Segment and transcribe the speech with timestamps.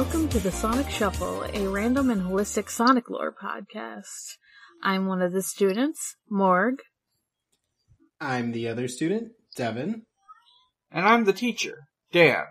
[0.00, 4.38] Hello, everyone, and welcome to the Sonic Shuffle, a random and holistic Sonic lore podcast.
[4.82, 6.80] I'm one of the students, Morg.
[8.18, 10.06] I'm the other student, Devon.
[10.90, 11.80] And I'm the teacher,
[12.12, 12.46] Dan.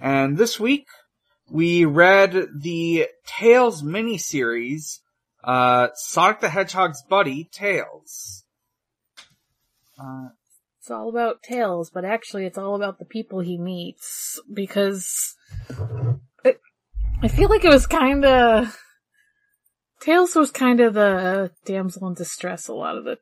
[0.00, 0.86] And this week,
[1.48, 4.98] we read the Tails miniseries,
[5.44, 8.42] uh, Sonic the Hedgehog's buddy, Tails.
[9.96, 10.30] Uh,
[10.80, 15.36] It's all about Tails, but actually it's all about the people he meets, because
[15.68, 15.78] it,
[17.22, 18.72] I feel like it was kinda,
[20.00, 23.18] Tails was kinda the damsel in distress a lot of the,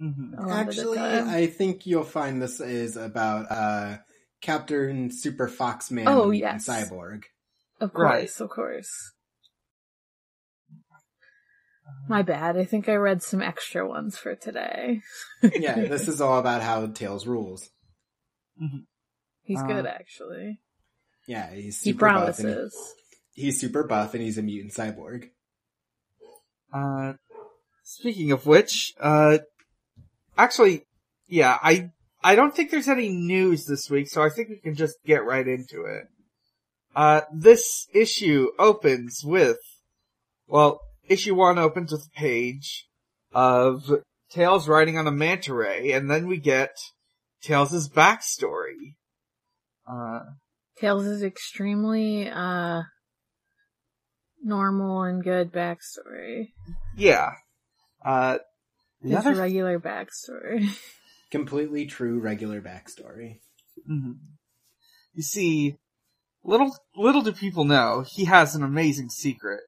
[0.00, 0.38] mhm.
[0.38, 1.28] lot Actually, of the time.
[1.28, 3.98] I think you'll find this is about uh,
[4.40, 6.66] Captain Super Foxman Oh, and yes.
[6.66, 7.24] Cyborg.
[7.80, 8.20] Of Right.
[8.20, 9.12] course, of course.
[12.08, 12.56] My bad.
[12.56, 15.02] I think I read some extra ones for today.
[15.42, 17.70] Yeah, this is all about how Tails rules.
[19.42, 20.60] He's Uh, good, actually.
[21.32, 22.38] Yeah, he's He super buff.
[22.40, 22.94] And promises.
[23.32, 25.30] he- he's super buff and he's a mutant cyborg.
[26.72, 27.14] Uh,
[27.84, 29.38] speaking of which, uh,
[30.36, 30.84] actually,
[31.26, 31.90] yeah, I,
[32.22, 35.24] I don't think there's any news this week, so I think we can just get
[35.24, 36.04] right into it.
[36.94, 39.56] Uh, this issue opens with,
[40.46, 42.86] well, issue one opens with a page
[43.32, 43.90] of
[44.30, 46.76] Tails riding on a manta ray, and then we get
[47.42, 48.96] Tails' backstory.
[49.90, 50.20] Uh,
[50.82, 52.82] Tails is extremely, uh,
[54.42, 56.48] normal and good backstory.
[56.96, 57.30] yeah.
[58.04, 58.38] Uh,
[59.00, 60.66] the His regular backstory.
[61.30, 63.38] Completely true regular backstory.
[63.88, 64.16] Mhm.
[65.14, 65.76] You see,
[66.42, 69.60] little little do people know, he has an amazing secret.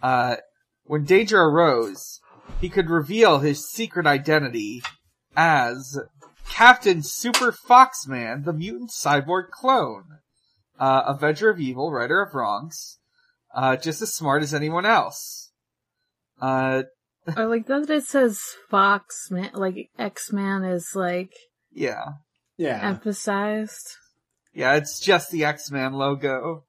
[0.00, 0.36] Uh,
[0.84, 2.20] when danger arose,
[2.60, 4.84] he could reveal his secret identity
[5.36, 5.98] as
[6.52, 10.04] Captain Super Foxman, the mutant cyborg clone.
[10.78, 12.98] Uh, Avenger of Evil, writer of Wrongs.
[13.54, 15.50] Uh, just as smart as anyone else.
[16.40, 16.82] Uh,
[17.36, 21.30] I like that it says Fox man, like X-Man is like
[21.72, 22.04] yeah.
[22.56, 22.80] Yeah.
[22.82, 23.88] emphasized.
[24.52, 26.64] Yeah, it's just the X-Man logo.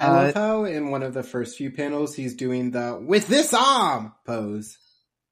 [0.00, 3.26] I Uh, love how in one of the first few panels he's doing the with
[3.28, 4.76] this arm pose.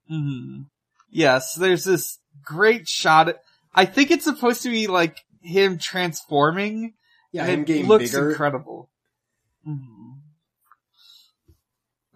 [0.09, 0.63] hmm
[1.11, 3.35] Yes, there's this great shot.
[3.77, 6.95] I think it's supposed to be like him transforming.
[7.33, 8.31] Yeah, and him it getting looks bigger.
[8.31, 8.91] incredible.
[9.65, 10.13] hmm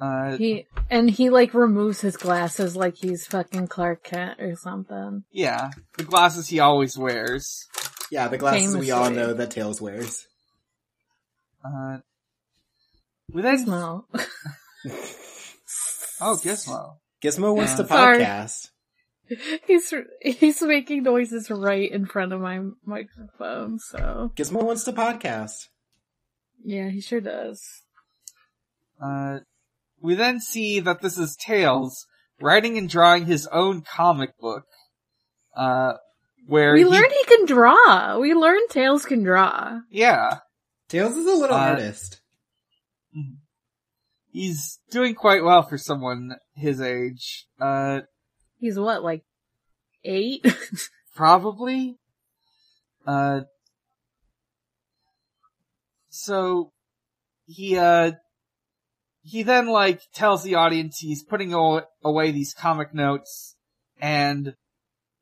[0.00, 5.24] Uh, He, and he like removes his glasses like he's fucking Clark Kent or something.
[5.30, 7.66] yeah, the glasses he always wears.
[8.10, 10.26] Yeah, the glasses we all know that Tails wears.
[11.62, 11.98] Uh,
[13.30, 14.08] we then Smell.
[16.22, 16.96] oh Gizmo.
[17.22, 17.88] Gizmo wants to Yeah.
[17.88, 18.18] Sorry.
[18.24, 18.69] podcast.
[19.66, 25.68] he's he's making noises right in front of my microphone, so Gizmo wants to podcast.
[26.64, 27.62] yeah, he sure does.
[29.02, 29.40] Uh,
[30.00, 32.06] we then see that this is Tails
[32.40, 34.64] writing and drawing his own comic book.
[35.56, 35.94] Uh,
[36.46, 38.18] where We he, learned he can draw.
[38.18, 39.80] We learn Tails can draw.
[39.90, 40.38] yeah,
[40.88, 42.20] Tails is a little Uh, artist.
[44.32, 47.46] he's doing quite well for someone his age.
[47.60, 48.00] Uh,
[48.60, 49.22] He's what, like
[50.04, 50.46] eight?
[51.14, 51.96] probably.
[53.06, 53.40] Uh,
[56.10, 56.72] so
[57.46, 58.12] he uh
[59.22, 63.56] he then like tells the audience he's putting aw- away these comic notes
[64.00, 64.54] and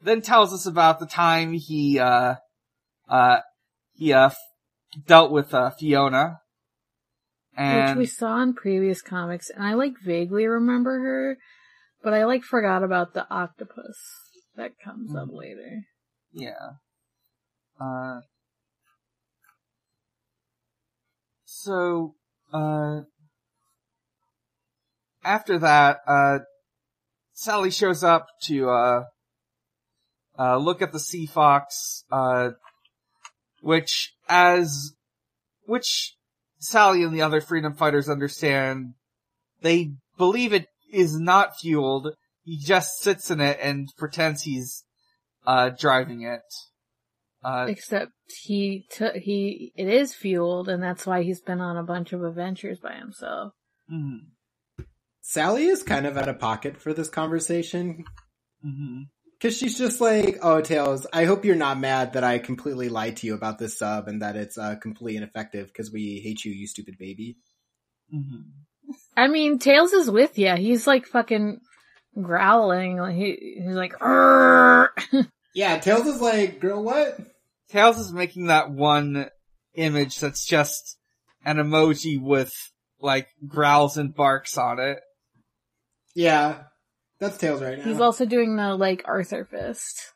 [0.02, 2.34] then tells us about the time he uh
[3.08, 3.38] uh
[3.94, 4.38] he uh f-
[5.06, 6.40] dealt with uh Fiona
[7.58, 11.38] Which we saw in previous comics, and I like vaguely remember her,
[12.08, 13.98] but I like forgot about the octopus
[14.56, 15.36] that comes up Mhm.
[15.36, 15.82] later.
[16.32, 16.76] Yeah.
[17.78, 18.22] Uh.
[21.44, 22.14] So,
[22.50, 23.02] uh.
[25.22, 26.38] After that, uh,
[27.34, 29.04] Sally shows up to, uh,
[30.38, 32.52] uh, look at the sea fox, uh,
[33.60, 34.94] which, as,
[35.66, 36.16] which
[36.58, 38.94] Sally and the other freedom fighters understand,
[39.60, 42.14] they believe it is not fueled.
[42.42, 44.84] He just sits in it and pretends he's
[45.46, 46.42] uh, driving it.
[47.44, 48.12] Uh, Except
[48.44, 52.24] he took he it is fueled, and that's why he's been on a bunch of
[52.24, 53.52] adventures by himself.
[53.90, 54.18] mhm,
[55.20, 58.04] Sally is kind of out of pocket for this conversation
[58.64, 59.04] mhm.
[59.32, 63.18] because she's just like, "Oh, Tails, I hope you're not mad that I completely lied
[63.18, 66.52] to you about this sub and that it's uh, completely ineffective because we hate you,
[66.52, 67.36] you stupid baby."
[68.12, 68.40] Mm-hmm.
[69.18, 70.54] I mean, Tails is with you.
[70.54, 71.60] He's like fucking
[72.22, 73.04] growling.
[73.16, 74.88] He, he's like, "Arrgh."
[75.54, 77.18] Yeah, Tails is like, "Girl, what?"
[77.70, 79.28] Tails is making that one
[79.74, 80.98] image that's just
[81.44, 82.52] an emoji with
[83.00, 85.00] like growls and barks on it.
[86.14, 86.64] Yeah,
[87.18, 87.84] that's Tails right now.
[87.84, 90.12] He's also doing the like Arthur fist.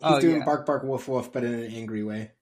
[0.00, 0.44] He's oh, doing yeah.
[0.44, 2.32] bark bark woof woof, but in an angry way.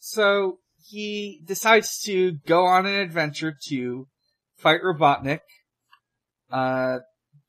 [0.00, 0.58] So
[0.88, 4.08] he decides to go on an adventure to
[4.56, 5.40] fight Robotnik.
[6.50, 6.98] Uh,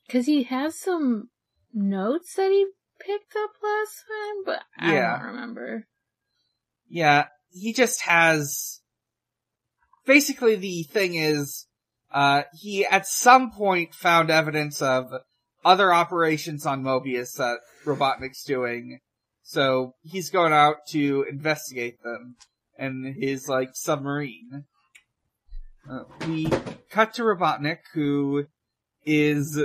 [0.09, 1.29] Cause he has some
[1.73, 2.65] notes that he
[2.99, 5.17] picked up last time, but I Yeah.
[5.19, 5.87] don't remember.
[6.89, 8.81] yeah, he just has,
[10.05, 11.67] basically the thing is,
[12.11, 15.11] uh, he at some point found evidence of
[15.65, 18.99] other operations on Mobius that Robotnik's doing.
[19.43, 22.37] So he's going out to investigate them
[22.79, 24.65] in his like submarine.
[25.89, 26.49] Uh, we
[26.89, 28.45] cut to Robotnik who
[29.05, 29.59] is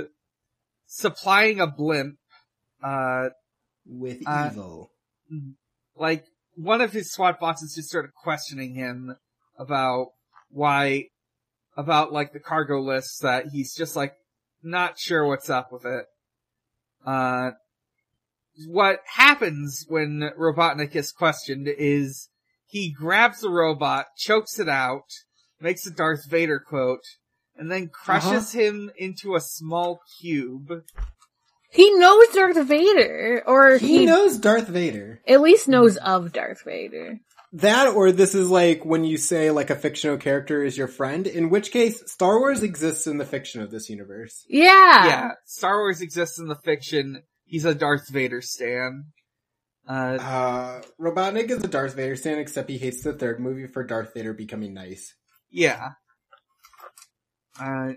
[0.85, 2.17] supplying a blimp,
[2.81, 3.29] uh,
[3.85, 4.91] With Uh, evil.
[5.95, 6.25] like
[6.55, 9.17] one of his SWAT bosses just started questioning him
[9.57, 10.13] about
[10.49, 11.09] why,
[11.75, 14.15] about like the cargo list that he's just like
[14.61, 16.05] not sure what's up with it.
[17.05, 17.51] Uh,
[18.67, 22.29] what happens when Robotnik is questioned is
[22.65, 25.09] he grabs the robot, chokes it out,
[25.63, 27.03] makes a Darth Vader quote,
[27.57, 30.69] and then crushes him into a small cube.
[31.71, 35.21] He knows Darth Vader, or He, he, knows Darth Vader.
[35.27, 37.19] at least knows of Darth Vader.
[37.53, 41.25] That or this is like when you say like a fictional character is your friend,
[41.27, 44.43] in which case Star Wars exists in the fiction of this universe.
[44.49, 45.05] Yeah.
[45.05, 47.21] yeah, Star Wars exists in the fiction.
[47.45, 49.05] He's a Darth Vader stan.
[49.87, 53.83] Uh, Uh, Robotnik is a Darth Vader stan, except he hates the third movie for
[53.83, 55.13] Darth Vader becoming nice.
[55.53, 55.91] Yeah.
[57.59, 57.93] Uh,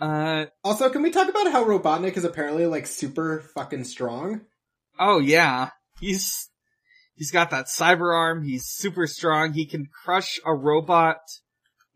[0.00, 4.40] uh, Also, can we talk about how Robotnik is apparently like super fucking strong?
[4.98, 5.70] oh yeah.
[6.00, 6.50] He's,
[7.14, 8.42] he's got that cyber arm.
[8.44, 9.52] He's super strong.
[9.52, 11.18] He can crush a robot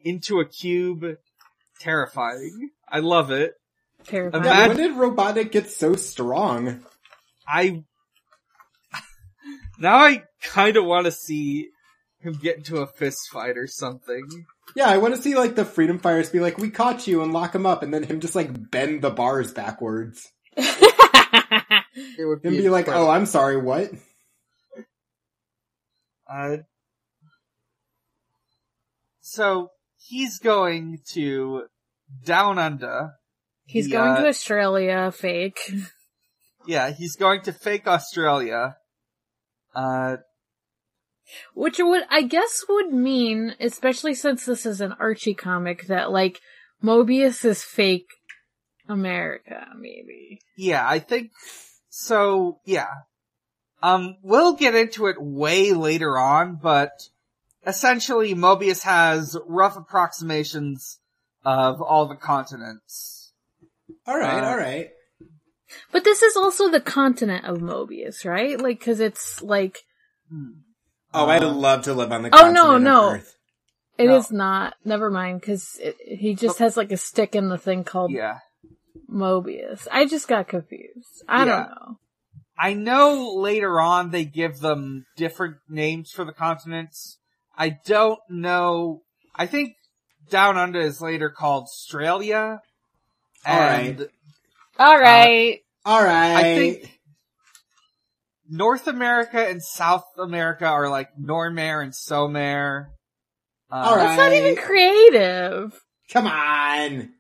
[0.01, 1.05] into a cube.
[1.81, 2.71] Terrifying.
[2.89, 3.55] I love it.
[4.05, 4.45] Terrifying.
[4.45, 6.85] Yeah, when did Robotnik get so strong?
[7.47, 7.83] I,
[9.79, 11.71] now I kinda wanna see
[12.29, 14.47] him get into a fist fight or something.
[14.77, 17.33] Yeah, I want to see like the Freedom Fighters be like, "We caught you," and
[17.33, 22.57] lock him up, and then him just like bend the bars backwards, It would and
[22.57, 23.91] be like, "Oh, I'm sorry, what?"
[26.31, 26.59] Uh,
[29.21, 31.65] so he's going to
[32.25, 33.15] Down Under.
[33.67, 35.59] He's The, going uh, to Australia, fake.
[36.67, 38.77] Yeah, he's going to fake Australia.
[39.75, 40.17] Uh,
[41.55, 46.41] Which would, I guess would mean, especially since this is an Archie comic, that like,
[46.83, 48.07] Mobius is fake
[48.89, 50.41] America, maybe.
[50.57, 51.33] yeah, I think
[51.91, 52.61] so.
[52.65, 52.89] Yeah.
[53.83, 56.93] Um, we'll get into it way later on, but
[57.67, 60.99] essentially Mobius has rough approximations
[61.45, 63.33] of all the continents.
[64.07, 64.91] All right, Uh, all right.
[65.93, 68.59] But this is also the continent of Mobius, right?
[68.61, 69.85] Like, cause it's like,
[70.31, 70.61] Hmm.
[71.15, 72.29] Oh, I'd Uh, love to live on the.
[72.33, 73.11] Oh, no, continent of no.
[73.13, 73.35] Earth.
[73.97, 74.39] it is No.
[74.39, 78.39] not, never mind, cause he just has like a stick in the thing called Yeah.
[79.11, 79.89] Mobius.
[79.91, 81.23] I just got confused.
[81.29, 81.45] I Yeah.
[81.45, 81.99] don't know.
[82.61, 87.19] I know later on they give them different names for the continents.
[87.57, 89.03] I don't know.
[89.35, 89.75] I think
[90.29, 92.61] Down Under is later called Australia.
[93.47, 94.09] And
[94.79, 95.61] Alright.
[95.85, 96.37] All right.
[96.37, 96.98] I think
[98.49, 102.87] North America and South America are like Normare and Somare.
[103.71, 104.17] Uh, All right.
[104.17, 105.81] That's not even creative.
[106.13, 107.11] Come on.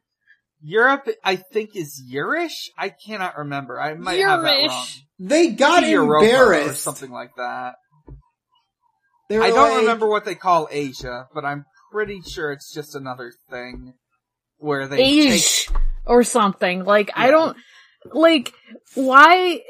[0.61, 2.71] Europe, I think, is Urish?
[2.77, 3.81] I cannot remember.
[3.81, 4.87] I might have that wrong.
[5.19, 7.75] They got Maybe Europa or something like that.
[9.29, 12.73] They were I don't like- remember what they call Asia, but I'm pretty sure it's
[12.73, 13.93] just another thing
[14.57, 15.69] where they take,
[16.07, 16.85] or something.
[16.85, 17.57] Like, I don't,
[18.07, 18.53] like,
[18.95, 19.61] why,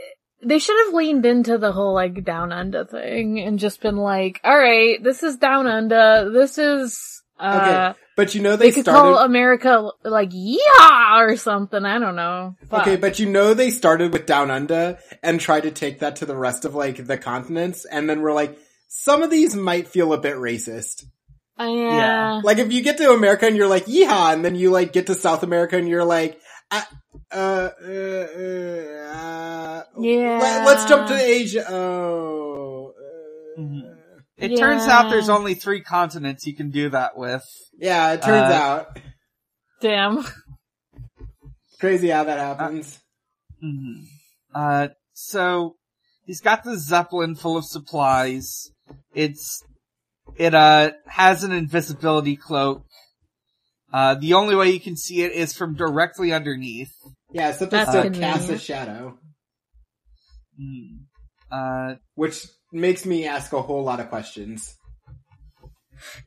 [0.42, 4.40] they should have leaned into the whole, like, down under thing and just been like,
[4.45, 8.85] alright, this is down under, this is, uh, Okay, but you know they they could
[8.85, 9.00] started.
[9.00, 12.57] call America, like, yeah, or something, I don't know.
[12.68, 12.83] Fuck.
[12.83, 16.26] Okay, but you know they started with Down Under and tried to take that to
[16.26, 20.12] the rest of like the continents, and then we're like, some of these might feel
[20.12, 21.04] a bit racist.
[21.61, 22.40] Uh, yeah.
[22.42, 25.07] Like if you get to America and you're like, yeehaw, and then you like get
[25.09, 26.40] to South America and you're like,
[26.71, 26.83] uh,
[27.33, 30.39] uh, uh, uh Yeah.
[30.41, 31.65] Let, us jump to Asia.
[31.69, 32.93] Oh.
[32.97, 33.95] uh, Mhm.
[34.37, 37.45] It turns out there's only three continents you can do that with.
[37.77, 39.01] Yeah, it turns Uh, out.
[39.81, 40.25] Damn.
[41.81, 43.01] Crazy how that happens.
[43.63, 44.05] Mhm.
[44.55, 45.77] Uh, so
[46.25, 48.71] he's got the Zeppelin full of supplies.
[49.13, 49.63] It's,
[50.37, 52.85] it, uh, has an invisibility cloak.
[53.92, 56.92] Uh, the only way you can see it is from directly underneath.
[57.33, 59.18] Yeah, except That's it still casts a shadow,
[60.59, 60.97] Hmm.
[61.50, 64.75] Uh, which makes me ask a whole lot of questions.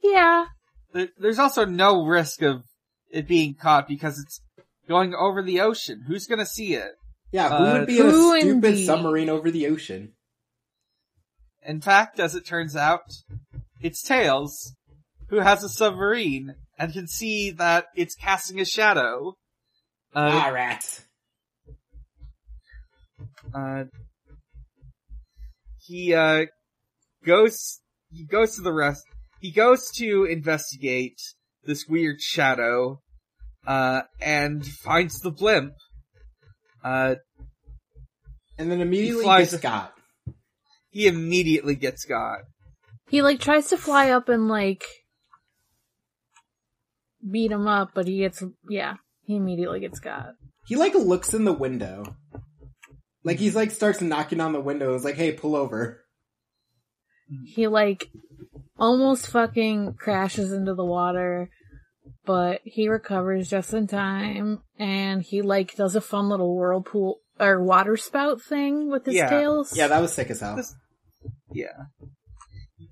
[0.04, 0.46] Yeah.
[0.94, 2.64] there, there's also no risk of
[3.12, 4.42] it being caught because it's
[4.88, 6.04] going over the ocean.
[6.08, 6.92] Who's gonna see it?
[7.32, 8.86] Yeah, who Uh, would be in a stupid indeed?
[8.86, 10.14] submarine over the ocean?
[11.64, 13.04] In fact, as it turns out,
[13.80, 14.76] it's Tails,
[15.30, 19.36] who has a submarine and can see that it's casting a shadow.
[20.16, 21.06] Uh, ah, rats.
[23.54, 23.84] uh,
[25.88, 26.46] he, uh,
[27.26, 27.80] goes,
[28.12, 29.04] he goes to the rest,
[29.40, 31.18] he goes to investigate
[31.64, 33.00] this weird shadow,
[33.68, 35.74] uh, and finds the blimp.
[36.84, 37.16] Uh,
[38.58, 39.94] And then immediately flies- gets got.
[40.90, 42.40] he immediately gets got.
[43.10, 44.84] He like tries to fly up and like
[47.30, 50.34] beat him up, but he gets yeah, he immediately gets got.
[50.68, 52.16] He like looks in the window.
[53.24, 54.94] Like he's like starts knocking on the window.
[54.96, 56.04] It's like, hey, pull over.
[57.46, 58.10] He like
[58.78, 61.50] almost fucking crashes into the water,
[62.26, 67.64] but he recovers just in time and he like does a fun little whirlpool or
[67.64, 69.30] water spout thing with his Yeah.
[69.30, 69.76] tails.
[69.76, 70.56] Yeah, that was sick as hell.
[70.58, 70.76] This-
[71.54, 71.86] Yeah.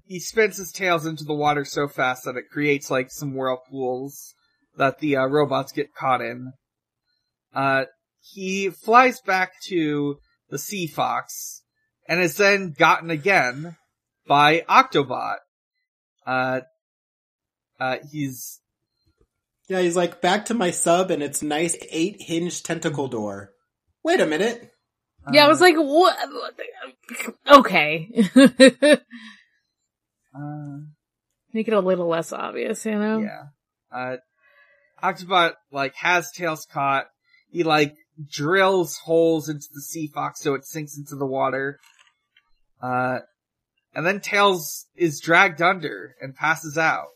[0.09, 4.33] He spins his tails into the water so fast that it creates like some whirlpools
[4.75, 6.53] that the uh, robots get caught in.
[7.53, 7.83] Uh,
[8.19, 10.17] he flies back to
[10.49, 11.61] the Sea Fox
[12.07, 13.77] and is then gotten again
[14.27, 15.35] by Octobot.
[16.25, 16.61] Uh,
[17.79, 18.61] uh, he's,
[19.67, 23.51] Yeah, he's like, back to my sub and its nice eight hinge tentacle door.
[24.03, 24.71] Wait a minute.
[25.31, 26.17] Yeah, I was like, what?
[27.47, 28.09] Okay.
[30.35, 30.77] uh,
[31.53, 33.19] Make it a little less obvious, you know?
[33.19, 33.43] Yeah.
[33.91, 34.17] Uh,
[35.03, 37.05] Octobot, like, has Tails caught.
[37.51, 37.95] He, like,
[38.31, 41.79] drills holes into the Sea Fox so it sinks into the water.
[42.81, 43.19] Uh,
[43.95, 47.07] and then Tails is dragged under and passes out.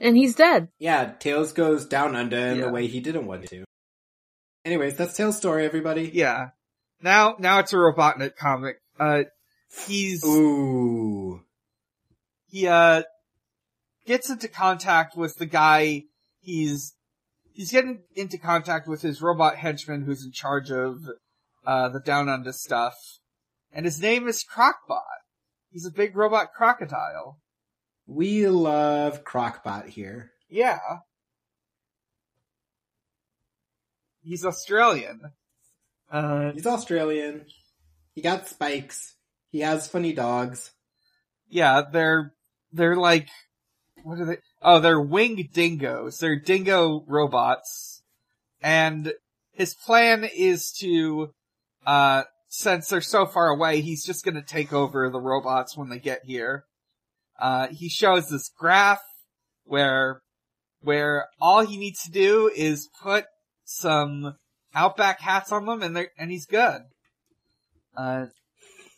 [0.00, 0.68] And he's dead.
[0.78, 2.66] Yeah, Tails goes down under in Yeah.
[2.66, 3.64] the way he didn't want to.
[4.64, 6.10] Anyways, that's Tails' story, everybody.
[6.12, 6.48] Yeah.
[7.00, 8.76] Now, now it's a Robotnik comic.
[8.98, 9.24] Uh,
[9.86, 11.42] he's, Ooh.
[12.56, 13.02] He, uh,
[14.06, 16.04] gets into contact with the guy
[16.40, 16.94] he's,
[17.52, 21.00] he's getting into contact with his robot henchman who's in charge of,
[21.66, 22.94] uh, the Down Under stuff.
[23.72, 25.00] And his name is Crocbot.
[25.70, 27.40] He's a big robot crocodile.
[28.06, 30.30] We love Crocbot here.
[30.48, 30.78] Yeah.
[34.22, 35.20] He's Australian.
[36.10, 37.44] Uh, He's Australian.
[38.14, 39.16] He got spikes.
[39.50, 40.72] He has funny dogs.
[41.48, 42.32] yeah, they're,
[42.76, 43.28] they're like,
[44.02, 44.38] what are they?
[44.62, 46.18] Oh, they're winged dingoes.
[46.18, 48.02] They're dingo robots.
[48.62, 49.12] And
[49.52, 51.32] his plan is to,
[51.86, 55.98] uh, since they're so far away, he's just gonna take over the robots when they
[55.98, 56.64] get here.
[57.38, 59.02] Uh, he shows this graph
[59.64, 60.22] where,
[60.80, 63.26] where all he needs to do is put
[63.64, 64.36] some
[64.74, 66.82] Outback hats on them and they're, and he's good.
[67.96, 68.26] Uh,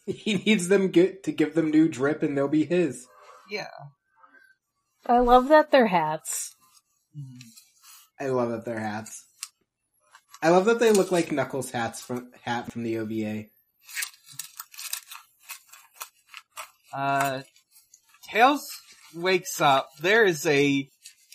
[0.06, 3.06] He needs them get, to give them new drip and they'll be his.
[3.50, 3.68] Yeah.
[5.06, 6.54] I love that they're hats.
[8.20, 9.24] I love that they're hats.
[10.42, 13.44] I love that they look like Knuckles hats from hat from the OVA.
[16.92, 17.42] Uh,
[18.30, 18.68] Tails
[19.14, 19.88] wakes up.
[20.00, 20.88] There is a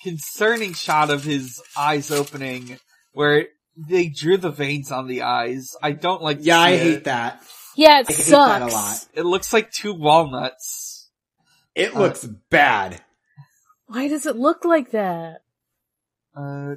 [0.03, 2.77] concerning shot of his eyes opening
[3.13, 5.71] where they drew the veins on the eyes.
[5.81, 6.37] I don't like.
[6.39, 7.03] to Yeah, I hate it.
[7.05, 7.43] that.
[7.75, 8.47] Yeah, it I hate sucks.
[8.49, 9.05] that a lot.
[9.15, 10.92] It looks like two walnuts.
[11.75, 13.01] It Uh, looks bad.
[13.87, 15.41] Why does it look like that?
[16.35, 16.75] Uh,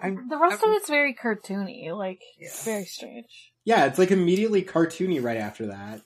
[0.00, 1.96] I'm, The rest I'm- of it's very cartoony.
[1.96, 2.72] Like, it's Yeah.
[2.74, 3.52] very strange.
[3.64, 6.02] Yeah, it's like immediately cartoony right after that.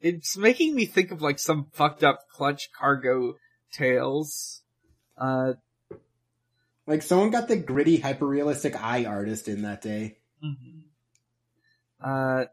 [0.00, 3.36] It's making me think of like some fucked up clutch cargo
[3.72, 4.62] tales.
[5.16, 5.54] Uh,
[6.86, 10.18] Like someone got the gritty, hyper-realistic eye artist in that day.
[12.00, 12.46] Uh,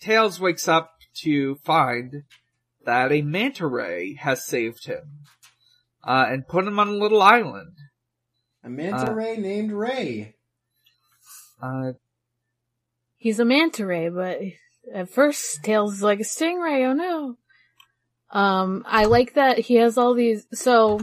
[0.00, 2.24] Tails wakes up to find
[2.84, 5.20] that a manta ray has saved him,
[6.02, 7.76] uh, and put him on a little island.
[8.62, 10.34] A manta Uh, ray named Ray.
[11.62, 11.92] Uh,
[13.16, 14.40] He's a manta ray, but
[14.92, 16.86] at first Tails is like a stingray.
[16.86, 17.36] Oh no.
[18.30, 20.46] Um, I like that he has all these.
[20.52, 21.00] So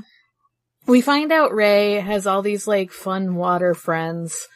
[0.85, 4.47] we find out Ray has all these like fun water friends,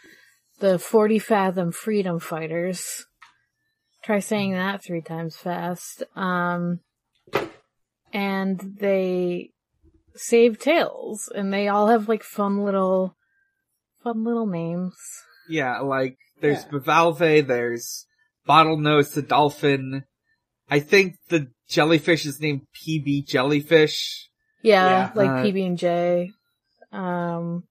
[0.60, 3.06] the Forty Fathom Freedom Fighters,
[4.06, 6.04] Try saying that three times fast.
[6.16, 6.82] Um,
[8.14, 9.50] and they
[10.16, 13.18] save Tails, and they all have like fun little,
[14.04, 14.94] fun little names.
[15.50, 16.78] Yeah, like there's Yeah.
[16.80, 18.06] Bivalve, there's
[18.48, 20.04] Bottlenose the dolphin.
[20.70, 24.30] I think the jellyfish is named PB Jellyfish.
[24.62, 25.12] Yeah, Yeah.
[25.16, 26.32] like Uh, PB and J.
[26.92, 27.64] Um,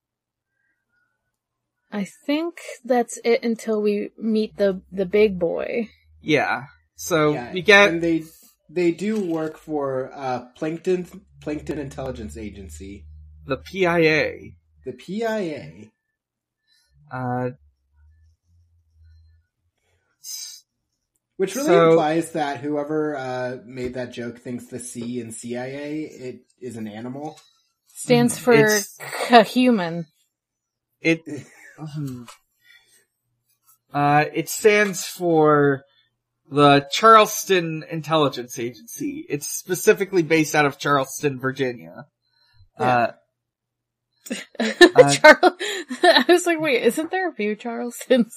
[1.93, 5.87] I think that's it until we meet the the big boy.
[6.25, 6.63] Yeah.
[6.95, 8.23] So Yeah, we get and they
[8.69, 11.07] they do work for uh, Plankton
[11.41, 13.05] Plankton Intelligence Agency,
[13.45, 14.51] the PIA.
[14.85, 15.91] the PIA.
[17.11, 17.51] Uh,
[21.37, 26.03] Which really So- implies that whoever uh, made that joke thinks the C in CIA
[26.05, 27.37] it is an animal.
[27.87, 30.07] Stands for it's- human.
[31.01, 31.19] it,
[33.93, 35.83] uh, it stands for
[36.49, 39.25] the Charleston Intelligence Agency.
[39.29, 42.05] It's specifically based out of Charleston, Virginia.
[42.77, 43.11] Uh,
[44.59, 45.53] Charles,
[46.03, 48.31] I was like, wait, isn't there a few Charlestons?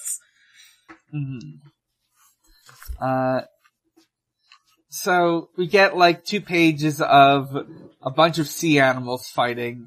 [1.14, 1.40] Mhm.
[3.00, 3.40] Uh,
[4.90, 7.56] so we get like two pages of
[8.02, 9.86] a bunch of sea animals fighting.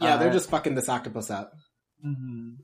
[0.00, 1.52] Yeah, they're Uh, just fucking this octopus up.
[2.04, 2.56] mhm.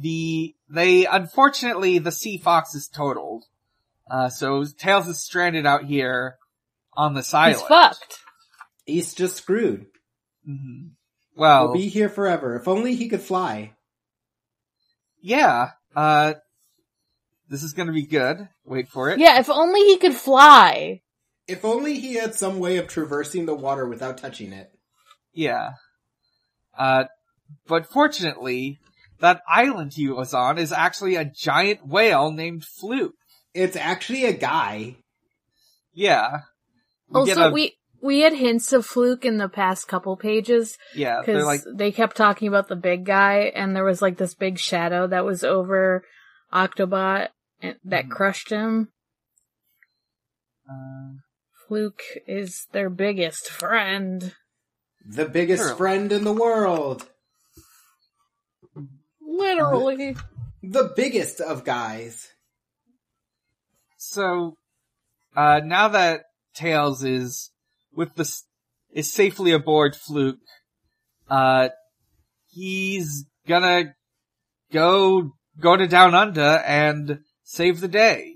[0.00, 3.44] The they unfortunately the sea fox is totaled.
[4.10, 6.36] Uh, so Tails is stranded out here
[6.94, 7.56] on this island.
[7.58, 8.18] He's fucked.
[8.86, 9.86] He's just screwed.
[10.48, 10.90] Mhm.
[11.36, 12.56] Well, He'll be here forever.
[12.56, 13.74] If only he could fly.
[15.20, 15.70] yeah.
[15.96, 16.34] Uh,
[17.48, 18.48] this is gonna be good.
[18.64, 19.18] Wait for it.
[19.18, 21.02] Yeah, if only he could fly.
[21.46, 24.70] If only he had some way of traversing the water without touching it.
[25.32, 25.70] Yeah.
[26.76, 27.04] Uh,
[27.66, 28.78] but fortunately,
[29.20, 33.14] that island he was on is actually a giant whale named Fluke.
[33.54, 34.96] It's actually a guy.
[35.92, 36.42] Yeah.
[37.08, 41.20] We Also, a- we we had hints of Fluke in the past couple pages yeah,
[41.20, 44.58] because like, they kept talking about the big guy, and there was like this big
[44.58, 46.04] shadow that was over
[46.52, 47.28] Octobot
[47.60, 48.10] and, that Mhm.
[48.10, 48.92] crushed him.
[50.70, 51.14] uh,
[51.66, 54.34] Fluke is their biggest friend.
[55.04, 55.76] The biggest Sure.
[55.76, 57.08] friend in the world.
[59.38, 60.16] Literally.
[60.62, 62.28] The biggest of guys.
[63.96, 64.56] so,
[65.36, 66.24] uh, now that
[66.54, 67.50] Tails is
[67.94, 68.28] with the,
[68.90, 70.38] is safely aboard Fluke,
[71.30, 71.68] uh,
[72.48, 73.94] he's gonna
[74.72, 78.34] go, go to Down Under and save the day.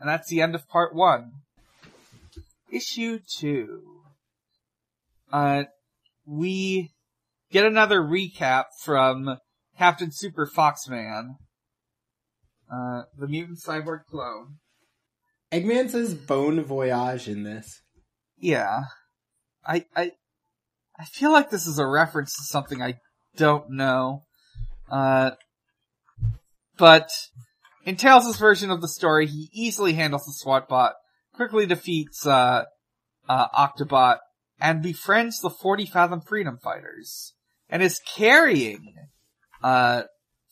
[0.00, 1.32] And that's the end of part one.
[2.70, 3.82] Issue two.
[5.30, 5.64] Uh,
[6.24, 6.92] we
[7.50, 9.38] get another recap from
[9.78, 11.36] Captain Super Foxman.
[12.70, 14.56] Uh, the mutant cyborg clone.
[15.52, 17.80] Eggman says Bone Voyage in this.
[18.36, 18.80] Yeah.
[19.64, 20.12] I, I,
[20.98, 22.98] I feel like this is a reference to something I
[23.36, 24.24] don't know.
[24.90, 25.30] Uh,
[26.76, 27.10] but
[27.84, 30.94] in Tails' version of the story, he easily handles the SWAT bot,
[31.34, 32.64] quickly defeats, uh,
[33.28, 34.18] uh, Octobot,
[34.60, 37.34] and befriends the 40 Fathom Freedom Fighters,
[37.68, 38.94] and is carrying,
[39.62, 40.02] uh,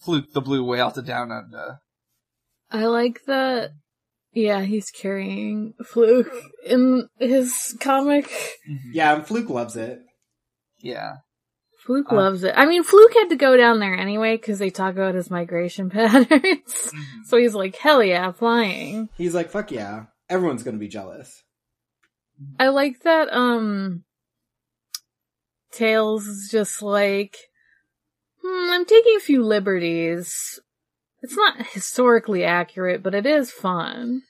[0.00, 1.78] Fluke the Blue Way Whale to Down Under.
[2.70, 3.70] I like that.
[4.32, 6.30] Yeah, he's carrying Fluke
[6.66, 8.30] in his comic.
[8.92, 9.98] Yeah, and Fluke loves it.
[10.78, 11.14] Yeah.
[11.86, 12.52] Fluke Uh, loves it.
[12.56, 15.88] I mean, Fluke had to go down there anyway because they talk about his migration
[15.90, 16.90] patterns.
[17.26, 19.08] so he's like, hell yeah, flying.
[19.16, 20.06] He's like, fuck yeah.
[20.28, 21.42] Everyone's gonna be jealous.
[22.60, 24.04] I like that, um,
[25.72, 27.36] Tails is just like,
[28.46, 30.60] hmm, I'm taking a few liberties.
[31.22, 34.22] It's not historically accurate, but it is fun.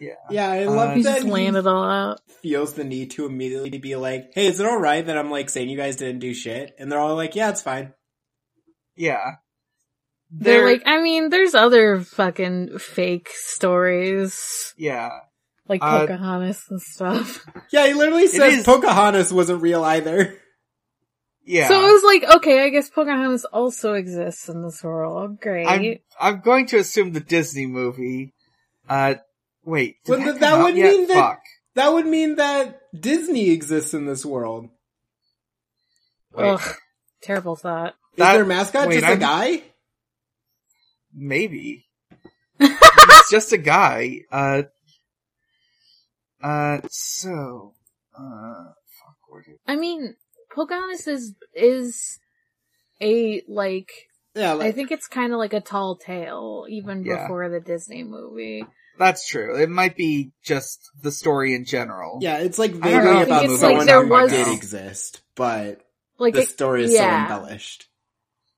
[0.00, 0.14] Yeah.
[0.30, 2.20] Yeah, I Uh, love He that just laying he it all out.
[2.42, 5.68] feels the need to immediately be like, hey, is it alright that I'm like saying
[5.68, 6.72] you guys didn't do shit?
[6.78, 7.92] And they're all like, yeah, it's fine.
[8.96, 9.36] Yeah.
[10.30, 15.10] They're They're- like, I mean, there's other fucking fake stories, yeah.
[15.68, 17.44] like Uh, Pocahontas and stuff.
[17.70, 20.38] Yeah, he literally says is- Pocahontas wasn't real either.
[21.44, 21.68] Yeah.
[21.68, 25.40] So it was like, okay, I guess Pocahontas also exists in this world.
[25.40, 25.66] Great.
[25.66, 28.32] I'm I'm going to assume the Disney movie.
[28.88, 29.16] Uh,
[29.64, 29.96] wait.
[30.04, 30.90] Did Well, that, th- come that out would yet?
[30.92, 31.40] mean that- Fuck.
[31.74, 34.68] That would mean that Disney exists in this world.
[36.32, 36.74] Wait, Ugh,
[37.20, 37.94] terrible thought.
[38.16, 39.62] Is their mascot wait, just a I'm- guy?
[41.12, 41.86] maybe.
[42.60, 44.20] it's just a guy.
[44.30, 44.62] Uh.
[46.42, 46.78] Uh.
[46.90, 47.74] So.
[48.16, 48.64] Uh.
[49.00, 49.16] Fuck.
[49.28, 49.56] Where did?
[49.66, 50.14] I mean,
[50.54, 52.18] Pocahontas is is
[53.00, 53.90] a like
[54.34, 57.22] Yeah, I think it's kind of like a tall tale, even Yeah.
[57.22, 58.64] before the Disney movie.
[58.98, 59.56] That's true.
[59.60, 62.18] It might be just the story in general.
[62.22, 64.48] yeah, it's like I don't vaguely know if about it's someone like there was- did
[64.48, 65.80] exist, but
[66.18, 67.26] Like the it- story is yeah.
[67.28, 67.88] so embellished.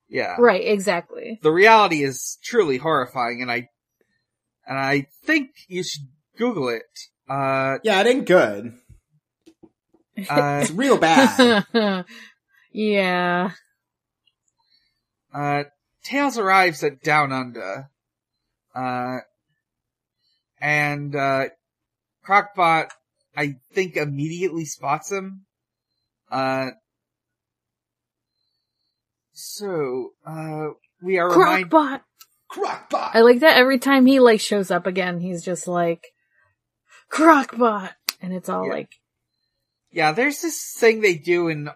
[0.09, 0.35] Yeah.
[0.39, 1.39] right, exactly.
[1.41, 3.69] The reality is truly horrifying and I,
[4.65, 6.07] and I think you should
[6.37, 6.83] Google it.
[7.27, 8.73] Uh, Yeah, it ain't good.
[10.29, 11.65] Uh, It's real bad.
[12.71, 13.51] yeah.
[15.33, 15.63] uh,
[16.03, 17.89] Tails arrives at Down Under,
[18.73, 19.17] uh,
[20.59, 21.45] and, uh,
[22.25, 22.89] Crocbot,
[23.35, 25.45] I think immediately spots him.
[26.31, 26.71] Uh,
[29.33, 30.69] so, uh,
[31.01, 31.69] we are reminded,
[32.51, 33.11] Crocbot.
[33.13, 36.07] I like that every time he like shows up again, he's just like
[37.11, 38.73] Crocbot, and it's all Yeah.
[38.73, 38.89] like
[39.91, 41.69] yeah, there's this thing they do in,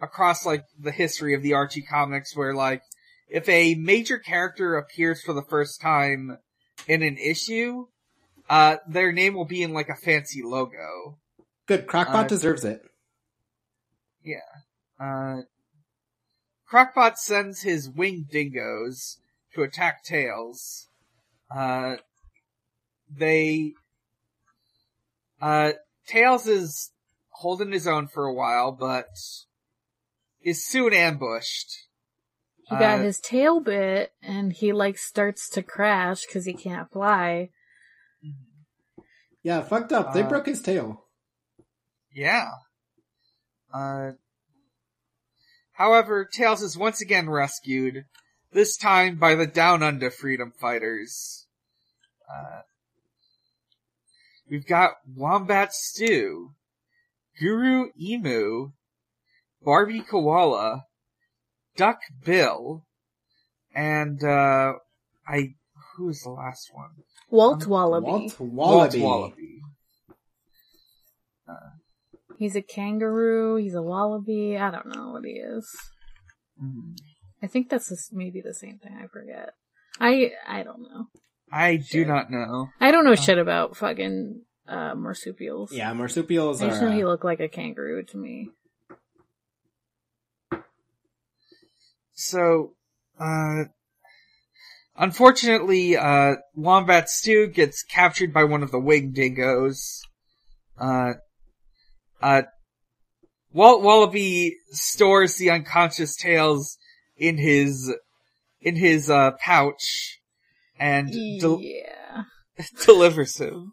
[0.00, 2.82] across like the history of the Archie comics where like,
[3.28, 6.38] if a major character appears for the first time
[6.86, 7.86] in an issue,
[8.50, 11.18] uh, their name will be in like a fancy logo.
[11.66, 11.86] Good.
[11.86, 12.82] Crockpot Uh, deserves it.
[14.22, 14.38] Yeah.
[15.00, 15.42] Uh,
[16.70, 19.18] Crocbot sends his winged dingoes
[19.54, 20.88] to attack Tails.
[21.54, 21.96] Uh,
[23.10, 23.74] they,
[25.40, 25.72] uh,
[26.06, 26.91] Tails is
[27.42, 29.06] holding his own for a while, but
[30.40, 31.86] is soon ambushed.
[32.68, 36.90] he got Uh, his tail bit, and he like starts to crash because he can't
[36.90, 37.50] fly.
[39.42, 40.14] Yeah, fucked up.
[40.14, 41.04] They uh, broke his tail.
[42.14, 42.48] Yeah.
[43.74, 44.12] Uh,
[45.72, 48.04] however, Tails is once again rescued,
[48.52, 51.46] this time by the Down Under freedom fighters.
[52.32, 52.60] Uh,
[54.48, 56.52] we've got Wombat Stew,
[57.40, 58.72] Guru Emu,
[59.64, 60.84] Barbie Koala,
[61.76, 62.84] Duck Bill,
[63.74, 64.74] and, uh,
[65.26, 65.54] I,
[65.96, 66.90] who's the last one?
[67.30, 68.06] Walt Um, Wallaby.
[68.06, 69.00] Walt Walt Wallaby.
[69.00, 69.48] Wallaby.
[72.38, 73.56] He's a kangaroo.
[73.56, 74.56] He's a wallaby.
[74.58, 75.68] I don't know what he is.
[76.60, 76.96] Mhm.
[77.40, 78.96] I think that's the, maybe the same thing.
[79.00, 79.50] I forget.
[80.00, 81.06] I I don't know.
[81.52, 82.70] I do not know.
[82.80, 85.72] I don't know shit about fucking uh, marsupials.
[85.72, 86.68] Yeah, marsupials I are.
[86.70, 88.50] just know he looked like a kangaroo to me.
[92.14, 92.74] So,
[93.18, 93.64] uh,
[94.96, 100.02] unfortunately, uh, Wombat Stew gets captured by one of the winged dingoes.
[100.78, 101.14] Uh,
[102.20, 102.42] uh,
[103.52, 106.78] Walt Wallaby stores the unconscious tails
[107.16, 107.92] in his,
[108.60, 110.20] in his, uh, pouch
[110.78, 112.24] and del- yeah.
[112.86, 113.72] delivers him.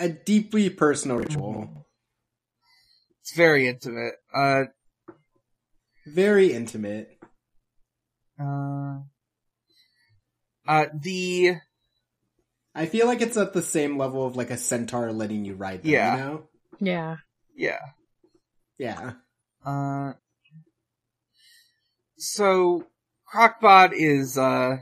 [0.00, 1.86] A deeply personal ritual.
[3.20, 4.14] It's very intimate.
[4.32, 4.64] Uh,
[6.06, 7.18] Very intimate.
[8.40, 8.98] uh,
[10.66, 11.56] uh, the,
[12.74, 15.82] I feel like it's at the same level of like a centaur letting you ride
[15.82, 16.14] them, Yeah.
[16.16, 16.48] you know?
[16.80, 17.16] Yeah.
[17.56, 17.80] yeah.
[18.78, 19.12] Yeah.
[19.64, 20.12] Uh,
[22.16, 22.86] so
[23.32, 24.78] Crocbot is uh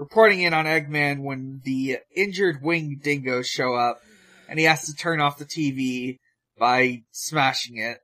[0.00, 4.00] reporting in on Eggman when the injured winged dingoes show up,
[4.48, 6.18] and he has to turn off the TV
[6.58, 7.98] by smashing it.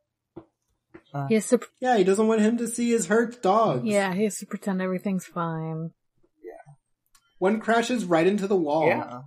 [1.29, 1.61] He has to.
[1.81, 3.85] Yeah, he doesn't want him to see his hurt dogs.
[3.85, 5.93] Yeah, he has to pretend everything's fine.
[6.45, 6.75] Yeah.
[7.39, 8.87] One crashes right into the wall.
[8.87, 9.21] Yeah.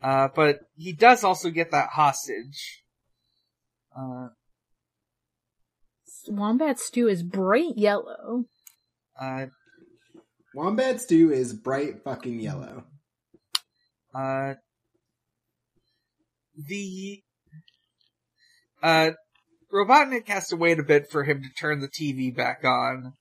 [0.00, 2.84] Uh, but he does also get that hostage.
[3.96, 4.28] Uh,
[6.28, 8.44] Wombat stew is bright yellow.
[9.20, 9.46] uh,
[10.58, 12.82] Wombat stew is bright fucking yellow.
[14.12, 14.54] Uh,
[16.56, 17.22] the,
[18.82, 19.10] uh,
[19.72, 23.12] Robotnik has to wait a bit for him to turn the TV back on.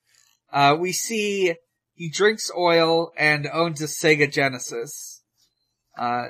[0.51, 1.53] Uh, we see
[1.93, 5.21] he drinks oil and owns a Sega Genesis.
[5.95, 6.29] Uh,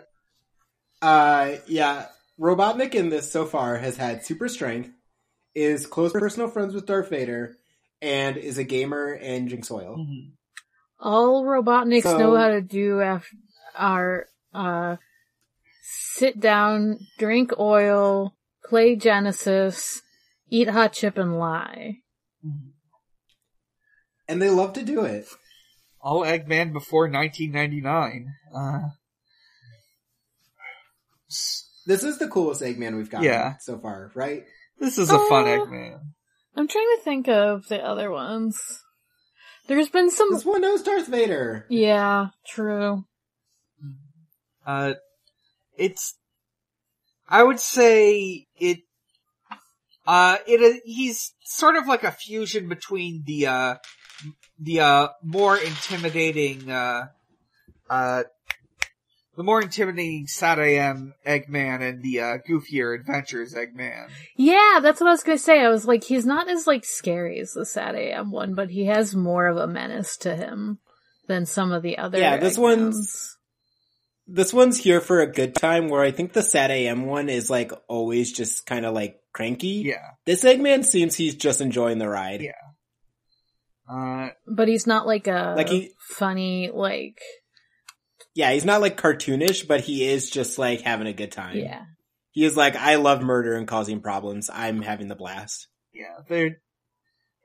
[1.02, 2.08] Uh, yeah.
[2.38, 4.90] Robotnik in this so far has had super strength,
[5.56, 7.56] is close personal friends with Darth Vader,
[8.02, 10.06] and is a gamer and drinks oil.
[11.00, 13.30] All Robotniks So- know how to do af-
[13.76, 14.96] are uh,
[15.84, 18.34] sit down, drink oil,
[18.66, 20.02] play Genesis,
[20.50, 21.98] eat hot chip, and lie.
[24.28, 25.26] And they love to do it.
[26.02, 28.34] all Eggman before 1999.
[28.56, 28.80] Uh,
[31.86, 33.58] This is the coolest Eggman we've gotten Yeah.
[33.60, 34.44] so far, right?
[34.80, 35.66] this is a fun Oh.
[35.66, 36.00] Eggman.
[36.56, 38.58] I'm trying to think of the other ones.
[39.68, 40.34] There's been some.
[40.34, 41.66] This one knows Darth Vader.
[41.70, 43.06] Yeah, true.
[44.66, 44.94] Uh,
[45.78, 46.16] it's,
[47.28, 48.80] I would say it,
[50.06, 53.76] Uh, it is, he's sort of like a fusion between the, uh,
[54.58, 57.08] the, uh, more intimidating, uh,
[57.90, 58.24] uh,
[59.38, 64.10] the more intimidating SatAM Eggman and the, uh, goofier Adventures Eggman.
[64.36, 65.62] Yeah, that's what I was gonna say.
[65.62, 69.16] I was like, he's not as like scary as the SatAM one, but he has
[69.16, 70.80] more of a menace to him
[71.28, 72.18] than some of the other.
[72.20, 72.62] Yeah, this Eggmans.
[72.62, 73.34] one's-
[74.30, 77.72] This one's here for a good time where I think the SatAM one is like
[77.88, 79.84] always just kind of like cranky.
[79.86, 80.04] Yeah.
[80.26, 82.42] This Eggman seems he's just enjoying the ride.
[82.42, 82.52] Yeah.
[83.90, 87.20] Uh, but he's not like a Like he- funny like
[88.38, 91.58] Yeah, he's not like cartoonish, but he is just like having a good time.
[91.58, 91.86] yeah.
[92.30, 94.48] He is like, I love murder and causing problems.
[94.54, 95.68] I'm having the blast.
[95.92, 96.58] Yeah, there.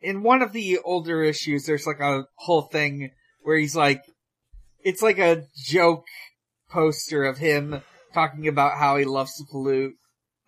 [0.03, 4.03] In one of the older issues, there's like a whole thing where he's like,
[4.85, 6.05] it's like a joke
[6.69, 7.81] poster of him
[8.13, 9.95] talking about how he loves to pollute.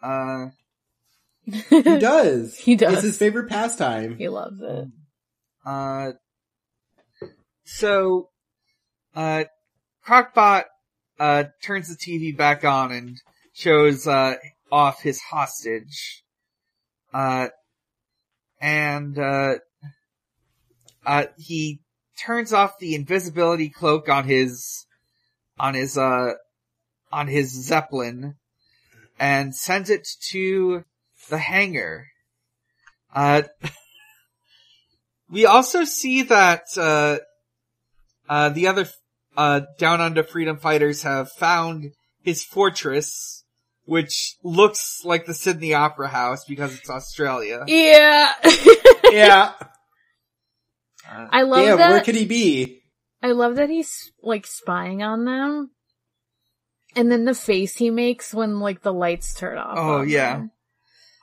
[0.02, 0.48] Uh,
[1.70, 2.58] He does.
[2.58, 2.92] He does.
[2.94, 4.18] It's his favorite pastime.
[4.18, 4.88] he loves it.
[5.64, 6.12] uh,
[7.64, 8.28] so,
[9.14, 9.44] uh,
[10.06, 10.64] Crocbot,
[11.18, 13.20] uh, turns the TV back on and
[13.52, 14.36] shows, uh,
[14.70, 16.24] off his hostage.
[17.12, 17.48] Uh,
[18.60, 19.54] and, uh,
[21.06, 21.80] uh, he
[22.18, 24.86] turns off the invisibility cloak on his,
[25.58, 26.34] on his, uh,
[27.12, 28.34] on his Zeppelin
[29.18, 30.84] and sends it to
[31.28, 32.08] the hangar.
[33.14, 33.42] Uh,
[35.30, 37.18] we also see that, uh,
[38.28, 38.88] uh, the other,
[39.36, 41.92] uh, Down Under Freedom Fighters have found
[42.22, 43.44] his fortress,
[43.84, 47.64] which looks like the Sydney Opera House because it's Australia.
[47.66, 48.32] Yeah.
[49.10, 49.52] yeah.
[51.10, 51.90] Uh, I love yeah, that.
[51.90, 52.82] where could he be?
[53.22, 55.70] I love that he's like spying on them.
[56.96, 59.76] And then the face he makes when like the lights turn off.
[59.76, 60.36] Oh, yeah.
[60.36, 60.50] them.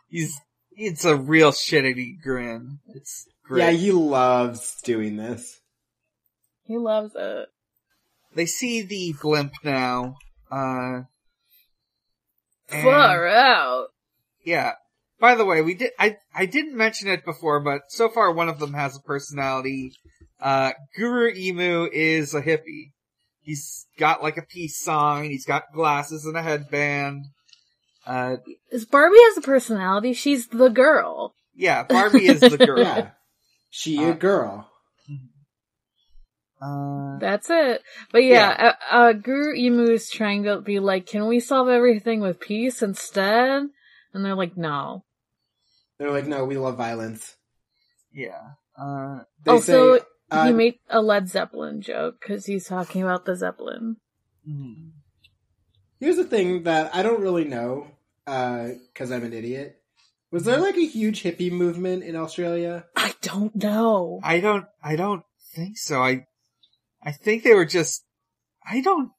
[0.09, 0.35] he's,
[0.71, 2.79] it's a real shitty grin.
[2.93, 3.63] It's great.
[3.63, 5.59] Yeah, he loves doing this.
[6.65, 7.47] He loves it.
[8.35, 10.15] They see the blimp now.
[10.51, 11.01] Uh,
[12.71, 13.87] and- Far out.
[14.45, 14.73] Yeah.
[15.19, 18.49] By the way, we did, I, I didn't mention it before, but so far one
[18.49, 19.93] of them has a personality.
[20.39, 22.93] Uh, Guru Emu is a hippie.
[23.43, 27.25] He's got like a peace sign, he's got glasses and a headband.
[28.05, 28.37] Uh,
[28.71, 30.13] Is Barbie has a personality?
[30.13, 31.35] She's the girl.
[31.55, 32.79] yeah, Barbie is the girl.
[32.79, 33.09] Yeah.
[33.69, 34.70] She Uh, a girl.
[36.61, 37.81] Uh, That's it.
[38.11, 42.21] But yeah, Uh, uh, Guru Emu is trying to be like, can we solve everything
[42.21, 43.63] with peace instead?
[44.13, 45.03] And they're like, no.
[45.97, 47.35] They're like, no, we love violence.
[48.13, 48.51] yeah.
[48.77, 53.25] Uh, They also, say, uh, he made a Led Zeppelin joke because he's talking about
[53.25, 53.97] the Zeppelin.
[54.47, 54.91] mhm.
[55.99, 57.87] here's the thing that I don't really know,
[58.27, 59.81] uh, cause I'm an idiot.
[60.31, 62.85] Was there like a huge hippie movement in Australia?
[62.95, 64.19] I don't know.
[64.23, 66.01] I don't, I don't think so.
[66.01, 66.25] I,
[67.03, 68.03] I think they were just,
[68.65, 69.11] I don't,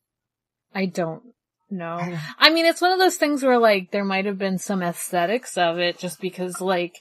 [0.75, 1.23] I don't
[1.71, 1.97] know.
[1.97, 4.59] I don't I mean, it's one of those things where like there might have been
[4.59, 6.95] some aesthetics of it just because like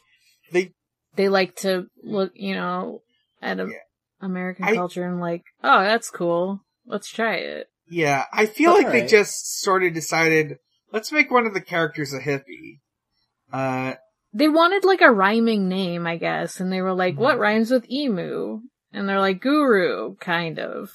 [0.52, 0.72] they,
[1.16, 3.02] they like to look, you know,
[3.42, 3.78] at a, Yeah.
[4.22, 6.62] American I- culture and like, oh, that's cool.
[6.86, 7.68] Let's try it.
[7.90, 10.58] Yeah, I feel like they just sort of decided,
[10.94, 12.80] let's make one of the characters a hippie.
[13.52, 13.96] Uh,
[14.34, 17.90] They wanted like a rhyming name, I guess, and they were like, what rhymes with
[17.92, 18.62] emu?
[18.94, 20.92] And they're like, guru, kind of.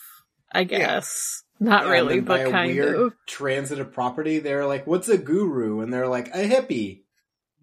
[0.52, 0.64] I Yeah.
[0.78, 1.42] guess.
[1.58, 3.12] Not And really, then by but a kind weird of.
[3.26, 5.80] transitive property, they're like, what's a guru?
[5.80, 7.02] And they're like, a hippie.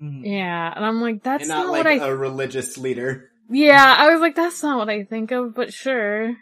[0.02, 0.22] mhm.
[0.26, 3.30] Yeah, and I'm like, that's and not, not, what like I, a religious leader.
[3.50, 6.36] yeah, I was like, that's not what I think of, but sure.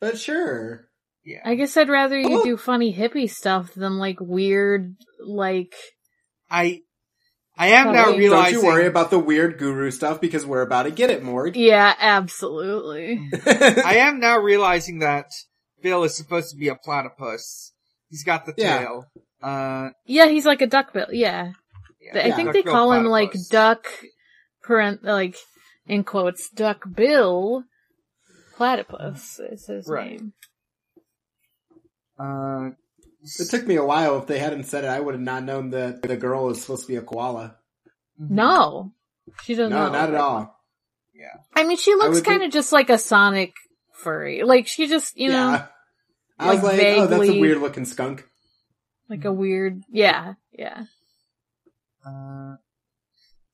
[0.00, 0.88] But sure.
[1.24, 1.40] yeah.
[1.44, 2.44] I guess I'd rather you Oh.
[2.44, 5.74] do funny hippie stuff than like weird, like,
[6.50, 6.80] I,
[7.58, 8.18] I am now wait.
[8.18, 8.54] realizing.
[8.54, 11.56] Don't you worry about the weird guru stuff because we're about to get it, Morg.
[11.56, 13.28] yeah, absolutely.
[13.46, 15.26] I am now realizing that
[15.82, 17.72] Bill is supposed to be a platypus.
[18.10, 18.78] He's got the Yeah.
[18.78, 19.04] tail.
[19.42, 21.52] Uh, Yeah, he's like a duckbill, yeah.
[22.00, 23.86] yeah, I think they duck-bill call him like duck,
[24.64, 25.36] parent, like,
[25.86, 27.64] in quotes, duck bill
[28.56, 30.10] platypus is his Right.
[30.20, 30.32] name.
[32.18, 32.70] Uh,
[33.38, 34.18] it took me a while.
[34.18, 36.82] If they hadn't said it, I would have not known that the girl is supposed
[36.82, 37.56] to be a koala.
[38.20, 38.30] mhm.
[38.30, 38.92] No.
[39.42, 39.92] She doesn't No, know.
[39.92, 40.60] not at all.
[41.14, 41.34] Yeah.
[41.54, 43.54] I mean, she looks kind of think- just like a Sonic
[43.92, 44.42] furry.
[44.44, 45.66] Like, she just, you know, yeah.
[46.38, 48.28] I was like like, oh, that's a weird looking skunk.
[49.08, 50.84] like a weird, yeah, yeah.
[52.06, 52.56] Uh,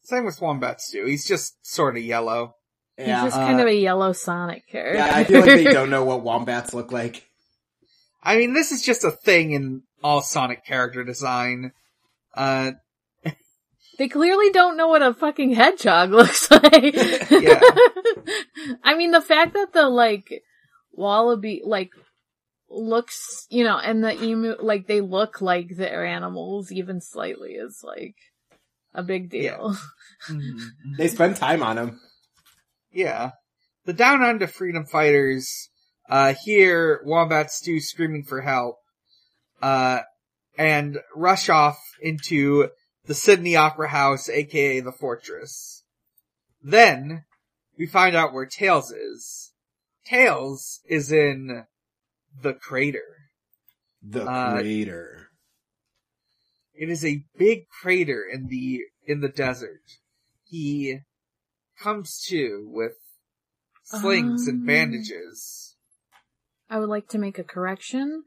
[0.02, 1.06] same with Wombat Stew.
[1.06, 2.56] He's just sort of yellow.
[2.98, 3.22] Yeah.
[3.22, 4.98] He's just uh, kind of a yellow Sonic character.
[4.98, 7.28] yeah, I feel like they don't know what wombats look like.
[8.22, 11.72] I mean, this is just a thing in all Sonic character design.
[12.34, 12.72] Uh,
[13.24, 13.36] They
[13.98, 16.94] They clearly don't know what a fucking hedgehog looks like.
[17.30, 17.60] Yeah.
[18.84, 20.42] I mean, the fact that the like
[20.92, 21.90] wallaby like
[22.70, 27.82] looks, you know, and the emu like they look like their animals even slightly is
[27.84, 28.14] like
[28.94, 29.76] a big deal.
[30.28, 30.58] Mhm.
[30.96, 32.00] They spend time on them.
[32.92, 33.32] Yeah.
[33.84, 35.68] The Down Under Freedom Fighters,
[36.12, 38.76] uh, hear Wombat Stu screaming for help,
[39.62, 40.00] uh,
[40.58, 42.68] and rush off into
[43.06, 45.84] the Sydney Opera House, aka the Fortress.
[46.62, 47.24] Then,
[47.78, 49.52] we find out where Tails is.
[50.04, 51.64] Tails is in
[52.42, 53.30] the crater.
[54.02, 55.30] The Uh, crater.
[56.74, 59.80] It is a big crater in the, in the desert.
[60.44, 60.98] He
[61.78, 62.98] comes to with
[63.84, 64.66] slings and Um.
[64.66, 65.71] bandages.
[66.72, 68.24] I would like to make a correction.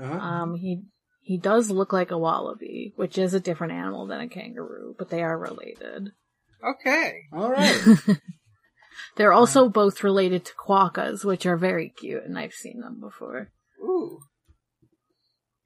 [0.00, 0.12] Uh-huh.
[0.12, 0.82] Um, he
[1.20, 5.08] he does look like a wallaby, which is a different animal than a kangaroo, but
[5.08, 6.10] they are related.
[6.64, 7.22] Okay.
[7.32, 7.80] All right.
[9.16, 13.52] They're also both related to quokkas, which are very cute, and I've seen them before.
[13.80, 14.18] Ooh.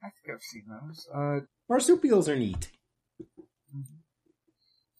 [0.03, 1.07] I think I've seen those.
[1.13, 2.69] Uh, Marsupials are neat.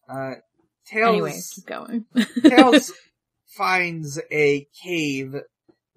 [0.10, 0.36] uh,
[0.88, 2.06] Tails, Anyway, keep going.
[2.42, 2.92] Tails
[3.58, 5.36] finds a cave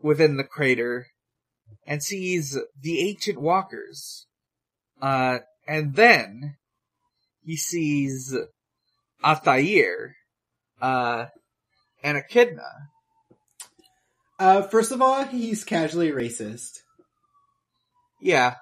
[0.00, 1.06] within the crater
[1.87, 4.26] and sees the ancient walkers.
[5.00, 6.56] Uh, and then
[7.44, 8.34] he sees
[9.24, 10.12] Athair,
[10.80, 11.26] uh,
[12.02, 12.88] and Echidna.
[14.38, 16.80] Uh, first of all, he's casually racist.
[18.20, 18.56] Yeah.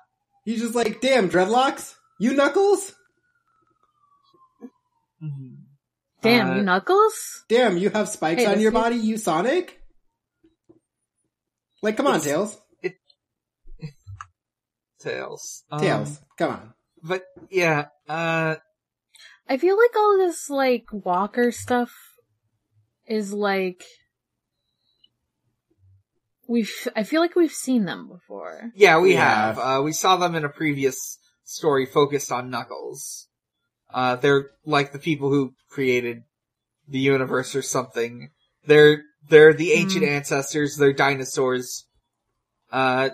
[0.44, 1.94] He's just like, damn, dreadlocks?
[2.20, 2.92] You knuckles?
[6.22, 7.44] Damn, Uh, you Knuckles?
[7.48, 8.74] Damn, you have spikes Hey, on your see.
[8.74, 9.80] body, you Sonic?
[11.82, 12.58] Like, come on, It's- Tails.
[15.02, 15.64] Tails.
[15.70, 16.74] Um, Tails, come on.
[17.02, 18.56] But yeah, uh,
[19.48, 21.92] I feel like all this, like, Walker stuff
[23.06, 23.82] is like.
[26.48, 28.72] We've, I feel like we've seen them before.
[28.74, 29.56] Yeah, we We have.
[29.56, 29.80] have.
[29.80, 33.28] Uh, we saw them in a previous story focused on Knuckles.
[33.92, 36.22] Uh, they're like the people who created
[36.88, 38.30] the universe or something.
[38.66, 40.10] They're, they're the ancient Hmm.
[40.10, 41.86] ancestors, they're dinosaurs,
[42.70, 43.10] uh,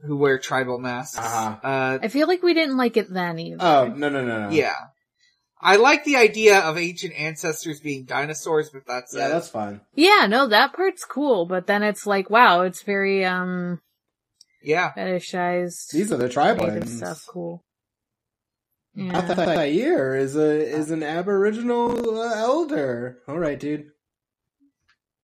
[0.00, 1.18] who wear tribal masks.
[1.18, 1.56] Uh-huh.
[1.62, 3.56] Uh, I feel like we didn't like it then either.
[3.60, 4.50] Oh, no, no, no, no.
[4.50, 4.74] yeah.
[5.60, 9.30] I like the idea of ancient ancestors being dinosaurs, but that's Yeah, it.
[9.30, 9.80] that's fun.
[9.94, 13.80] Yeah, no, that part's cool, but then it's like, wow, it's very, um,
[14.62, 14.92] Yeah.
[14.96, 15.90] fetishized.
[15.90, 17.64] These are the native tribal stuff, cool.
[18.94, 19.12] Yeah.
[19.12, 23.18] Athair is a is an aboriginal uh, elder.
[23.28, 23.90] All right, dude.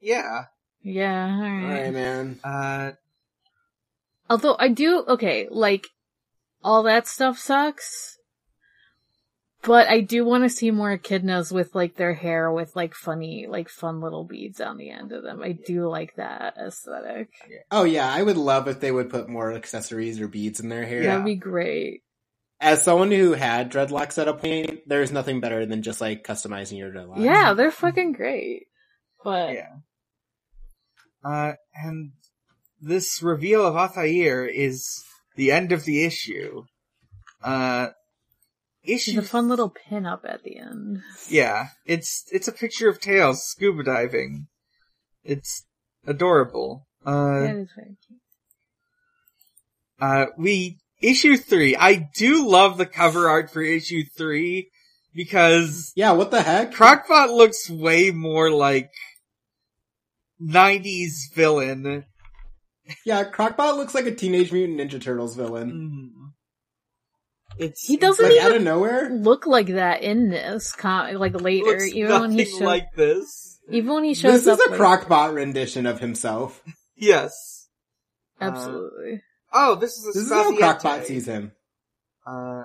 [0.01, 0.45] Yeah.
[0.83, 1.93] Yeah, All alright.
[1.93, 2.39] man.
[2.45, 2.93] Uh,
[4.35, 5.87] Although I do, okay, like,
[6.65, 8.19] all that stuff sucks.
[9.63, 13.47] But I do want to see more echidnas with like their hair with like funny,
[13.49, 15.41] like fun little beads on the end of them.
[15.41, 17.29] I do like that aesthetic.
[17.71, 20.85] Oh yeah, I would love if they would put more accessories or beads in their
[20.85, 21.03] hair.
[21.05, 21.11] Yeah.
[21.11, 22.03] That'd be great.
[22.61, 26.77] As someone who had dreadlocks at a point, there's nothing better than just like customizing
[26.77, 27.25] your dreadlocks.
[27.25, 28.65] Yeah, they're fucking great.
[29.23, 29.77] But Yeah.
[31.25, 32.11] Uh, and
[32.85, 35.05] this reveal of Athair is
[35.37, 36.65] the end of the issue.
[37.43, 37.89] Uh,
[38.85, 39.13] issue.
[39.13, 41.03] she's a fun little pin up at the end.
[41.29, 44.47] Yeah, it's it's a picture of Tails scuba diving.
[45.25, 45.65] It's
[46.07, 46.87] adorable.
[47.05, 48.21] Uh, that is very cute.
[50.01, 51.77] uh, we issue three.
[51.77, 54.71] I do love the cover art for issue three
[55.15, 56.73] because Yeah, what the heck?
[56.73, 58.91] Crocbot looks way more like
[60.43, 62.05] 90s villain.
[63.07, 65.73] Yeah, Crocbot looks like a Teenage Mutant Ninja Turtles villain.
[65.73, 66.33] Mm.
[67.59, 69.11] It's He doesn't Like even out of nowhere.
[69.11, 71.65] look like that in this com- like later.
[71.67, 73.61] looks Even when he nothing shows, like this.
[73.71, 74.85] even when he shows This is up, a later.
[74.85, 76.63] Crocbot rendition of himself.
[76.97, 77.69] Yes.
[78.41, 79.23] Absolutely.
[79.53, 80.59] Oh, this is a This is how Spaziante.
[80.81, 81.53] Crocbot sees him.
[82.27, 82.65] Uh,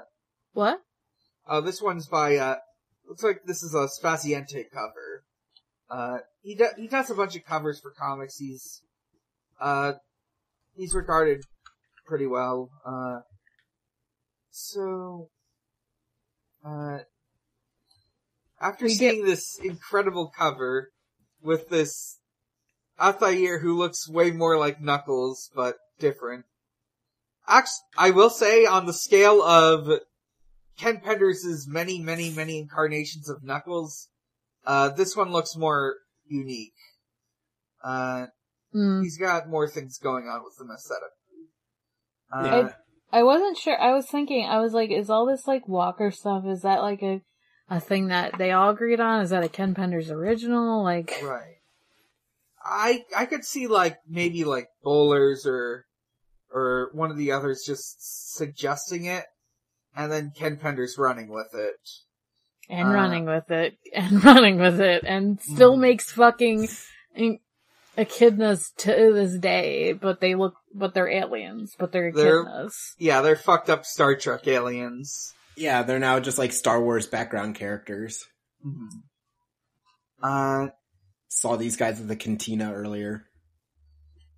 [0.54, 0.82] what?
[1.48, 2.56] oh, this one's by, uh,
[3.08, 5.24] looks like this is a Spaziante cover.
[5.90, 8.38] Uh, he do- he does a bunch of covers for comics.
[8.38, 8.82] He's,
[9.62, 9.94] uh,
[10.80, 11.44] he's regarded
[12.08, 12.70] pretty well.
[12.86, 13.20] Uh,
[14.50, 15.30] so,
[16.66, 17.00] uh,
[18.62, 20.92] after We seeing this incredible cover
[21.42, 22.20] with this
[23.00, 26.46] Athair who looks way more like Knuckles, but different.
[27.48, 29.90] Actually, I will say on the scale of
[30.78, 34.08] Ken Penders' many, many, many incarnations of Knuckles,
[34.66, 36.74] uh, this one looks more unique.
[37.84, 38.28] Uh,
[38.72, 39.02] Hmm.
[39.02, 41.10] he's got more things going on with him aesthetic.
[42.32, 42.74] Uh, Yeah.
[43.12, 43.80] I wasn't sure.
[43.80, 44.46] I was thinking.
[44.46, 46.46] I was like, is all this like Walker stuff?
[46.46, 47.22] Is that like a
[47.72, 49.22] a thing that they all agreed on?
[49.22, 50.84] Is that a Ken Penders original?
[50.84, 51.56] Like, Right.
[52.64, 55.86] I I could see like maybe like Bollers or
[56.54, 59.26] or one of the others just suggesting it,
[59.96, 61.80] and then Ken Penders running with it.
[62.70, 65.80] and Uh, running with it, and running with it, and still Mhm.
[65.82, 66.68] makes fucking
[68.00, 72.44] echidnas to this day, but they look, but they're aliens, but they're They're-
[72.98, 75.34] Yeah, they're fucked up Star Trek aliens.
[75.56, 78.26] Yeah, they're now just like Star Wars background characters.
[78.66, 78.90] Mhm.
[80.22, 80.68] Uh,
[81.32, 83.26] Saw these guys at the cantina earlier.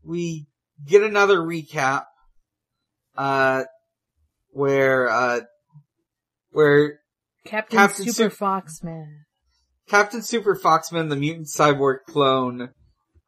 [0.03, 0.47] we
[0.85, 2.05] get another recap,
[3.15, 3.63] uh,
[4.49, 5.41] where, uh,
[6.51, 6.99] where
[7.45, 9.19] Captain, Captain Super Sup- Foxman.
[9.87, 12.73] Captain Super Foxman, the mutant cyborg clone,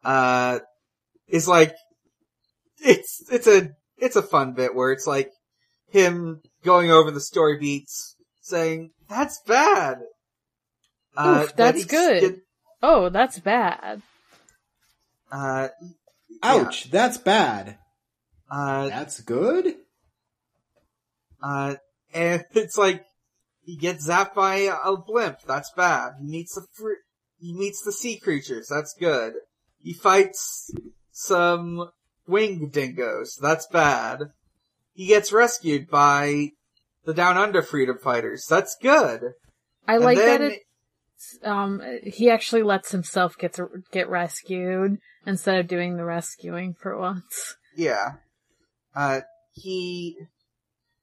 [0.04, 0.60] uh,
[1.28, 1.74] is like,
[2.80, 5.30] it's, it's a, it's a fun bit where it's like
[5.90, 10.00] him going over the story beats saying, that's bad.
[11.16, 12.22] Uh, Oof, that's he's good.
[12.22, 12.40] get-
[12.82, 14.02] Oh, that's bad.
[15.32, 15.70] uh,
[16.42, 17.78] Ouch, that's bad.
[18.52, 19.76] uh, That's good?
[21.42, 21.76] uh,
[22.14, 23.06] and it's like,
[23.66, 26.14] he gets zapped by a blimp, that's bad.
[26.20, 27.02] He meets the fr-
[27.40, 29.34] he meets the sea creatures, that's good.
[29.84, 30.72] He fights
[31.12, 31.92] some
[32.26, 34.32] winged dingoes, that's bad.
[34.94, 36.52] He gets rescued by
[37.06, 39.34] the Down Under freedom fighters, that's good.
[39.88, 40.60] I And like then- that it,
[41.44, 46.98] um, he actually lets himself get to, get rescued instead of doing the rescuing for
[46.98, 47.56] once.
[47.76, 48.14] Yeah.
[48.96, 49.22] Uh,
[49.52, 50.18] he,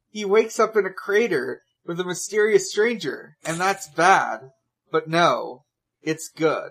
[0.09, 4.51] he wakes up in a crater with a mysterious stranger, and that's bad.
[4.93, 5.65] But no,
[6.03, 6.71] it's good.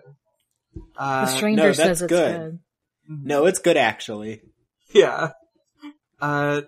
[0.98, 2.40] Uh, The stranger no, says it's good.
[2.42, 2.60] good.
[3.08, 4.42] No, it's good actually.
[4.94, 5.32] Yeah.
[6.22, 6.62] Uh,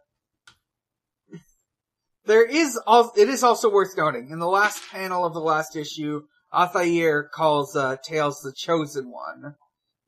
[2.26, 5.76] there is al- it is also worth noting, in the last panel of the last
[5.76, 6.22] issue,
[6.54, 9.56] Athair calls, uh, Tails the Chosen One,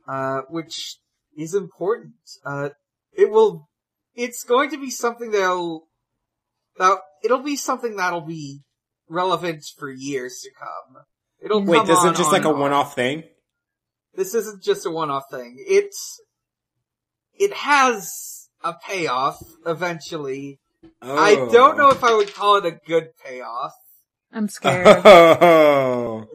[0.07, 0.97] uh, which
[1.37, 2.13] is important.
[2.45, 2.69] Uh,
[3.17, 3.67] it will,
[4.15, 5.87] it's going to be something that'll,
[6.77, 8.61] that, it'll be something that'll be
[9.09, 11.03] relevant for years to come.
[11.41, 12.59] It'll Wait, come this on, isn't just on like a on.
[12.59, 13.23] one-off thing?
[14.15, 15.55] This isn't just a one-off thing.
[15.59, 16.19] It's,
[17.33, 20.59] it has a payoff eventually.
[21.01, 21.51] I Oh.
[21.51, 23.73] don't know if I would call it a good payoff.
[24.31, 24.85] I'm scared.
[25.05, 26.25] Oh,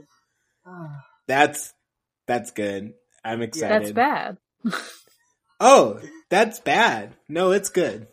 [1.27, 1.73] that's,
[2.27, 2.93] that's good.
[3.25, 3.83] I'm excited.
[3.83, 4.37] That's bad.
[5.61, 6.01] Oh,
[6.31, 7.15] that's bad.
[7.29, 8.07] No, it's good.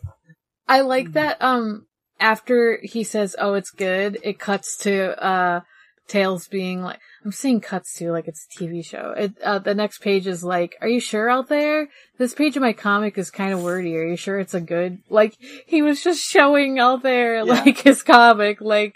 [0.68, 1.86] I like that, um,
[2.18, 5.60] after he says, oh, it's good, it cuts to, uh,
[6.08, 9.12] Tails being like, I'm saying cuts to like it's a TV show.
[9.16, 11.88] It, uh, the next page is like, are you sure out there?
[12.18, 13.96] This page of my comic is kind of wordy.
[13.96, 17.42] Are you sure it's a good, like, he was just showing out there, Yeah.
[17.42, 18.94] like, his comic, like,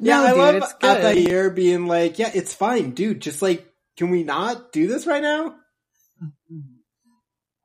[0.00, 1.04] Yeah, no, I dude, love it's good.
[1.04, 3.20] Altair being like, yeah, it's fine, dude.
[3.20, 3.64] Just like,
[3.96, 5.54] can we not do this right now?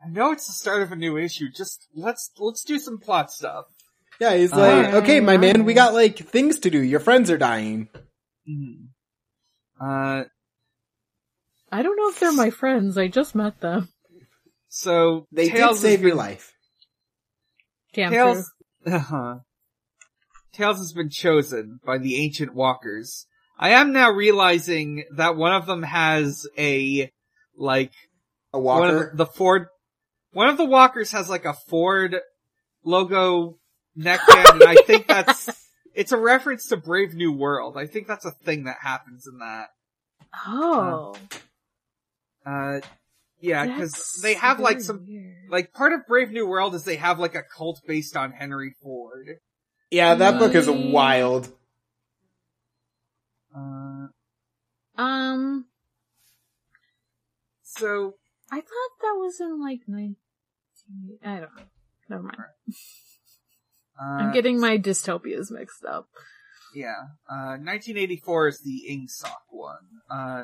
[0.06, 1.48] I know it's the start of a new issue.
[1.50, 3.66] Just let's let's do some plot stuff.
[4.22, 6.80] Yeah, he's Uh, like, okay, my man, we got like things to do.
[6.80, 7.90] Your friends are dying.
[9.80, 10.24] Uh,
[11.72, 12.98] I don't know if they're my friends.
[12.98, 13.90] I just met them.
[14.70, 16.54] so They Tails did save has your life.
[17.94, 18.52] Damn Tails,
[18.86, 19.36] uh-huh.
[20.54, 23.26] Tails has been chosen by the ancient walkers.
[23.58, 27.12] I am now realizing that one of them has a,
[27.58, 27.94] like,
[28.54, 29.04] A one walker.
[29.08, 29.68] of the, the Ford,
[30.32, 32.18] one of the walkers has like a Ford
[32.84, 33.58] logo
[33.96, 35.65] neckband, and I think that's,
[35.96, 37.78] it's a reference to Brave New World.
[37.78, 39.70] I think that's a thing that happens in that.
[40.46, 41.16] Oh.
[42.46, 42.82] Uh,
[43.40, 45.50] yeah, cause they have like some, weird.
[45.50, 48.76] like part of Brave New World is they have like a cult based on Henry
[48.82, 49.40] Ford.
[49.92, 51.52] yeah, that book is wild.
[53.56, 54.08] Uh,
[54.98, 55.66] Um,
[57.64, 58.16] so,
[58.52, 60.16] I thought that was in like 19,
[61.24, 61.64] I don't know.
[62.10, 62.38] Never mind.
[64.02, 66.08] Uh, I'm getting my dystopias mixed up.
[66.74, 66.96] Yeah.
[67.30, 69.78] Uh, 1984 is the Ingsoc one.
[70.10, 70.44] Uh,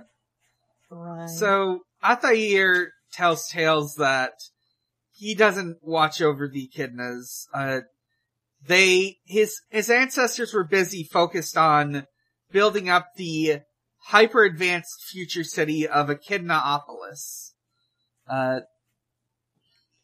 [0.93, 1.29] Right.
[1.29, 4.33] so Athair tells Tails that
[5.13, 7.45] he doesn't watch over the echidnas.
[7.53, 7.81] Uh,
[8.65, 12.07] they, his, his ancestors were busy focused on
[12.51, 13.61] building up the
[14.07, 17.51] hyper advanced future city of Echidnaopolis.
[18.29, 18.61] Uh,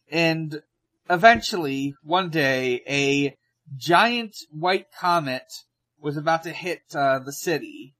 [0.09, 0.61] and
[1.09, 3.35] eventually, one day, a
[3.75, 5.43] giant white comet
[5.99, 7.95] was about to hit uh, the city.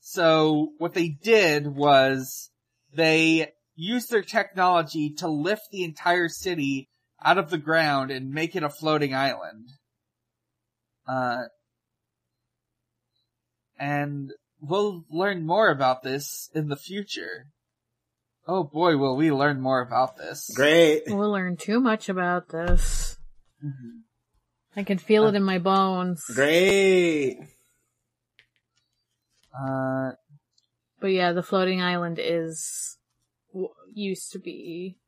[0.00, 2.50] So what they did was
[2.92, 6.88] they used their technology to lift the entire city
[7.24, 9.68] out of the ground and make it a floating island.
[11.06, 11.44] Uh,
[13.78, 17.46] and we'll learn more about this in the future.
[18.46, 20.50] Oh boy, will we learn more about this.
[20.54, 21.02] Great.
[21.06, 23.16] We'll learn too much about this.
[23.64, 24.02] Mhm.
[24.76, 26.22] I can feel it in my bones.
[26.34, 27.38] Great.
[29.54, 30.12] Uh,
[31.00, 32.98] But yeah, the floating island is
[33.92, 34.98] used to be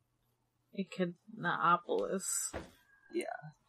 [0.79, 2.23] Echidnaopolis.
[3.15, 3.25] Yeah.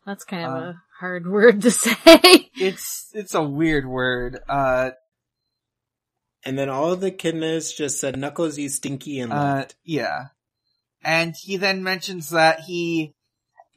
[0.05, 2.49] That's kind of Uh, a hard word to say.
[2.55, 4.39] it's, it's a weird word.
[4.47, 4.91] Uh,
[6.46, 10.28] And then all of the kidneys just said, Knuckles, you stinky, and uh, yeah.
[11.04, 13.14] And he then mentions that he,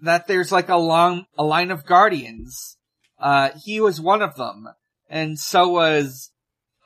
[0.02, 2.76] that there's like a long, a line of guardians.
[3.18, 4.68] Uh, he was one of them.
[5.08, 6.30] And so was,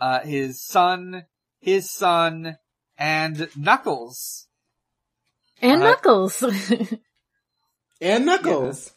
[0.00, 1.24] uh, his son,
[1.60, 2.58] his son,
[2.98, 4.46] and Knuckles.
[5.62, 6.44] and Uh, Knuckles.
[8.02, 8.92] And Knuckles.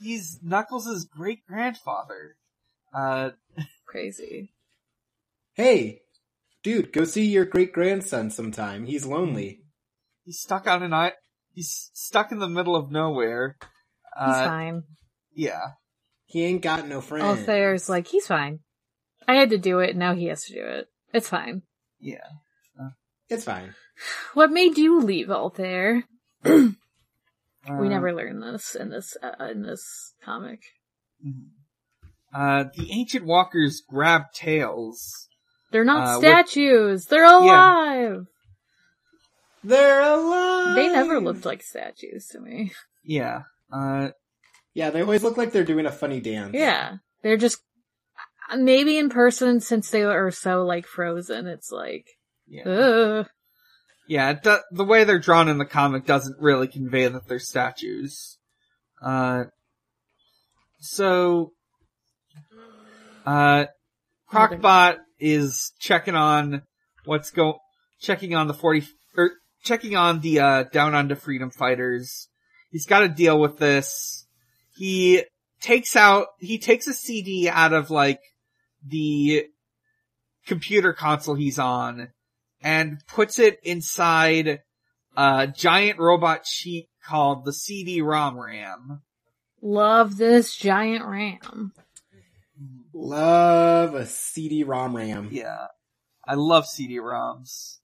[0.00, 2.36] He's Knuckles' great grandfather.
[2.94, 3.30] Uh,
[3.84, 4.52] Crazy.
[5.54, 6.02] Hey,
[6.68, 8.84] dude, go see your great grandson sometime.
[8.84, 9.60] He's lonely.
[10.24, 11.14] he's stuck on an island.
[11.54, 13.56] He's stuck in the middle of nowhere.
[13.60, 14.82] He's Uh, fine.
[15.34, 15.60] yeah.
[16.26, 17.40] He ain't got no friends.
[17.40, 18.60] Athair's like, he's fine.
[19.26, 20.88] I had to do it, now he has to do it.
[21.14, 21.62] It's fine.
[22.00, 22.28] Yeah.
[23.30, 23.74] It's fine.
[24.34, 26.04] What made you leave Altair?
[26.44, 26.50] we
[27.68, 30.60] Uh, never learned this in this uh, in this comic.
[31.26, 31.48] mhm.
[32.32, 35.27] Uh, the ancient walkers grab tails.
[35.70, 37.06] They're not Uh, statues.
[37.06, 38.26] They're alive.
[39.64, 40.76] They're alive!
[40.76, 42.72] They never looked like statues to me.
[43.02, 43.42] Yeah.
[43.72, 44.10] Uh,
[44.74, 46.54] Yeah, they always look like they're doing a funny dance.
[46.54, 47.60] Yeah, they're just
[48.56, 51.46] maybe in person since they are so like frozen.
[51.48, 52.06] It's like,
[52.46, 52.68] yeah.
[52.68, 53.28] ugh.
[54.06, 58.38] Yeah, do- the way they're drawn in the comic doesn't really convey that they're statues.
[59.02, 59.44] Uh,
[60.80, 61.52] so,
[63.26, 63.66] uh,
[64.30, 66.62] Crocbot is checking on
[67.04, 67.58] what's go,
[68.00, 72.28] checking on the 40, or checking on the, uh, Down Under Freedom Fighters.
[72.70, 74.26] He's gotta deal with this.
[74.76, 75.24] He
[75.60, 78.20] takes out, he takes a CD out of like,
[78.86, 79.46] the
[80.46, 82.08] computer console he's on,
[82.62, 84.60] and puts it inside
[85.16, 89.02] a giant robot sheet called the CD-ROM RAM.
[89.60, 91.72] love this giant ram.
[93.00, 95.28] Love a CD-ROM RAM.
[95.30, 95.66] Yeah.
[96.26, 97.78] I love CD-ROMs.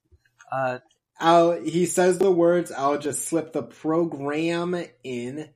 [0.50, 0.78] Uh,
[1.20, 5.50] I'll, he says the words, I'll just slip the program in.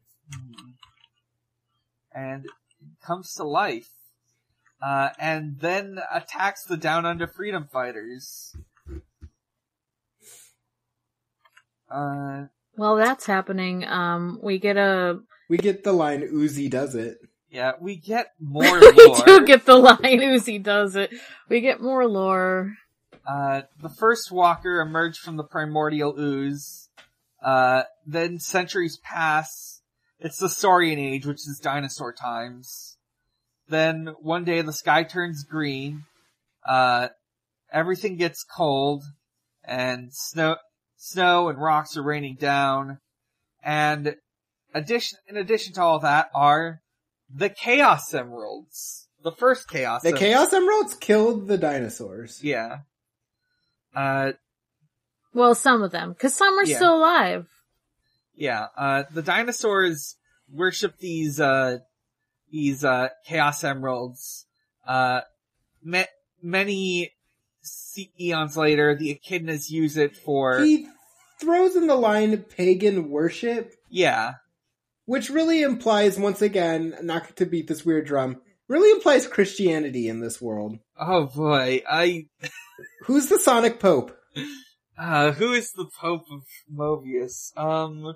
[2.15, 2.47] and
[3.05, 3.91] comes to life.
[4.81, 8.55] Uh, and then attacks the Down Under Freedom Fighters.
[11.91, 12.45] Uh,
[12.77, 17.19] While that's happening, um, we get a We get the line, Uzi does it.
[17.51, 19.25] Yeah, we get more we lore.
[19.27, 21.13] do get the line Uzi does it.
[21.49, 22.75] We get more lore.
[23.27, 26.89] Uh, the first walker emerged from the primordial ooze.
[27.43, 29.83] Uh, then centuries pass.
[30.19, 32.97] It's the Saurian age, which is dinosaur times.
[33.69, 36.05] Then one day the sky turns green.
[36.67, 37.09] Uh,
[37.73, 39.05] everything gets cold
[39.63, 40.57] and snow,
[40.97, 42.99] snow and rocks are raining down.
[43.63, 44.17] And
[44.75, 46.81] addition, in addition to all that are
[47.35, 49.09] the Chaos Emeralds.
[49.23, 50.25] The first Chaos The Emeralds.
[50.25, 52.43] Chaos Emeralds killed the dinosaurs.
[52.43, 52.79] Yeah.
[53.95, 54.33] Uh,
[55.35, 56.77] Well, some of them, because some are Yeah.
[56.77, 57.47] still alive.
[58.35, 60.17] Yeah, uh, the dinosaurs
[60.51, 61.79] worship these, uh,
[62.51, 64.47] these, uh, chaos emeralds.
[64.87, 65.23] Uh,
[65.83, 66.05] ma-
[66.41, 67.13] many
[67.61, 70.89] se- eons later, the echidnas use it for, He
[71.41, 74.35] throws in the line pagan worship, yeah,
[75.09, 80.21] which really implies, once again, not to beat this weird drum, really implies Christianity in
[80.21, 80.79] this world.
[81.01, 82.27] oh boy, I,
[83.07, 84.15] Who's the Sonic Pope?
[84.99, 87.57] uh, who is the Pope of Mobius?
[87.57, 88.15] Um,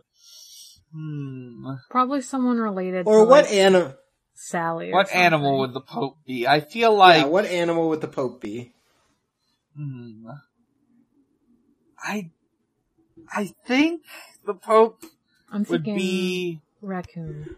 [0.92, 3.94] hmm, Probably someone related Or to what like, animal?
[4.34, 4.92] Sally.
[4.92, 5.22] What something.
[5.24, 6.46] animal would the Pope be?
[6.46, 8.74] I feel like, yeah, what animal would the Pope be?
[9.76, 10.28] hmm,
[11.98, 12.30] I,
[13.32, 14.02] I think
[14.44, 15.02] the Pope
[15.50, 17.56] I'm would thinking be, raccoon.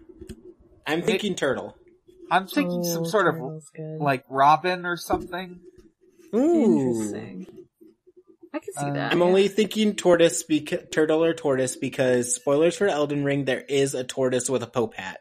[0.87, 1.77] I'm thinking turtle.
[2.31, 4.01] I'm thinking Oh, some sort of turtle's good.
[4.01, 5.61] like Robin or something.
[6.35, 6.91] Ooh.
[6.91, 7.47] Interesting.
[8.53, 9.12] I can see Uh, that.
[9.12, 13.95] I'm only thinking tortoise, beca- turtle or tortoise, because spoilers for Elden Ring, there is
[13.95, 15.20] a tortoise with a Pope hat.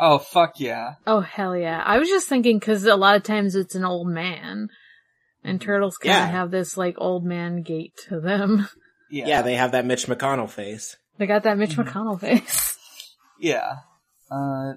[0.00, 0.94] Oh fuck yeah!
[1.08, 1.82] Oh hell yeah!
[1.84, 4.68] I was just thinking because a lot of times it's an old man,
[5.42, 6.26] and turtles kind of Yeah.
[6.28, 8.68] have this like old man gait to them.
[9.10, 10.96] Yeah, Yeah, they have that Mitch McConnell face.
[11.16, 11.84] They got that Mitch Mhm.
[11.88, 12.77] McConnell face.
[13.38, 13.76] Yeah.
[14.30, 14.74] Uh,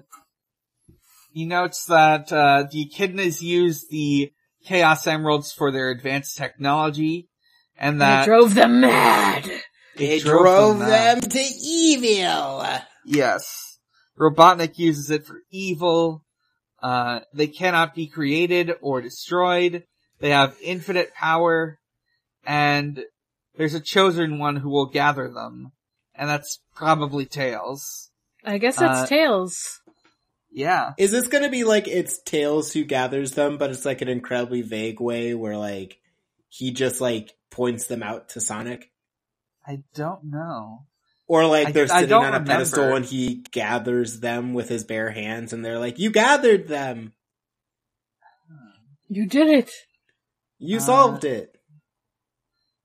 [1.32, 4.32] he notes that uh, the echidnas use the
[4.64, 7.28] Chaos Emeralds for their advanced technology,
[7.76, 9.50] and And that it drove them mad.
[9.96, 12.64] It drove drove them them, to evil.
[13.04, 13.78] Yes.
[14.18, 16.24] Robotnik uses it for evil.
[16.82, 19.84] Uh, they cannot be created or destroyed.
[20.20, 21.78] They have infinite power.
[22.46, 23.04] And
[23.56, 25.72] there's a chosen one who will gather them.
[26.14, 28.10] And that's probably Tails.
[28.44, 29.80] I guess that's Uh, Tails.
[30.50, 30.92] Yeah.
[30.98, 34.62] Is this gonna be like it's Tails who gathers them, but it's like an incredibly
[34.62, 35.98] vague way where like
[36.48, 38.90] he just like points them out to Sonic?
[39.66, 40.86] I don't know.
[41.26, 44.84] Or like they're I sitting don't on a pedestal and he gathers them with his
[44.84, 47.14] bare hands and they're like, You gathered them!
[49.08, 49.70] You did it.
[50.58, 51.56] You Uh, solved it.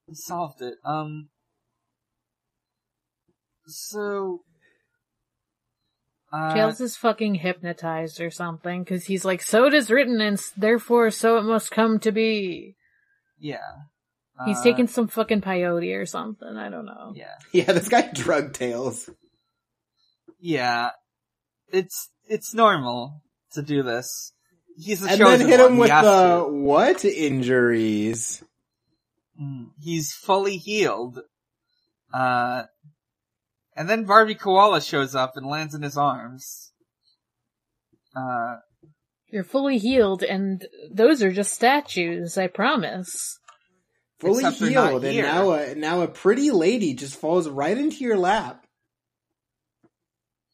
[0.08, 0.76] We solved it.
[0.86, 1.30] Um.
[3.66, 4.44] So.
[6.38, 10.40] Uh, Tails is fucking hypnotized or something, cause he's like, so it is written and
[10.56, 12.76] therefore so it must come to be.
[13.40, 13.58] yeah.
[14.46, 17.12] He's Uh, taking some fucking peyote or something, I don't know.
[17.16, 17.34] Yeah.
[17.52, 19.10] Yeah, this guy drug Tails.
[20.40, 20.92] Yeah.
[21.70, 23.24] It's, it's normal
[23.54, 24.34] to do this.
[24.78, 26.52] He's the And chosen then hit him He with the to.
[26.54, 28.44] what injuries?
[29.42, 31.20] Mm, He's fully healed.
[32.14, 32.64] Uh,
[33.78, 36.72] and then Barby Koala shows up and lands in his arms.
[38.16, 38.56] Uh,
[39.30, 43.38] You're fully healed and those are just statues, I promise.
[44.20, 48.18] Fully Except healed, and now a now a pretty lady just falls right into your
[48.18, 48.66] lap.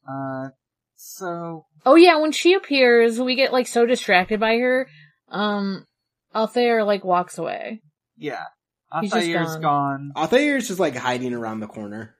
[0.07, 0.49] uh,
[0.95, 4.89] so, Oh yeah, when she appears, we get like so distracted by her,
[5.29, 5.85] um,
[6.35, 7.81] Altair like walks away.
[8.17, 8.43] yeah.
[9.01, 9.61] He's just Altair's gone.
[9.61, 10.11] gone.
[10.15, 12.15] Altair's just like hiding around the corner.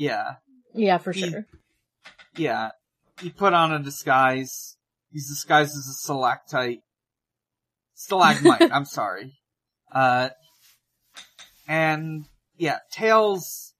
[0.00, 0.36] Yeah.
[0.72, 1.46] Yeah, for He- sure.
[2.34, 2.70] Yeah.
[3.20, 4.78] He put on a disguise.
[5.12, 6.80] He's disguised as a stalactite.
[7.94, 9.34] Stalagmite, I'm sorry.
[9.92, 10.30] Uh,
[11.68, 12.24] and,
[12.56, 13.74] yeah, Tails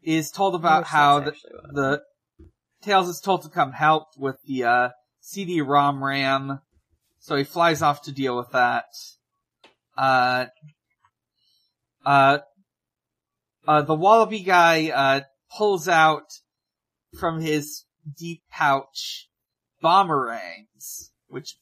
[0.00, 1.32] is told about how the,
[1.72, 2.02] the,
[2.82, 4.88] Tails is told to come help with the, uh,
[5.20, 6.60] CD-ROM RAM.
[7.18, 8.84] So he flies off to deal with that.
[9.96, 10.46] Uh,
[12.06, 12.38] uh,
[13.66, 15.20] uh, the Wallaby guy, uh,
[15.56, 16.24] pulls out
[17.18, 17.84] from his
[18.18, 19.28] deep pouch
[19.82, 21.56] bomberangs, which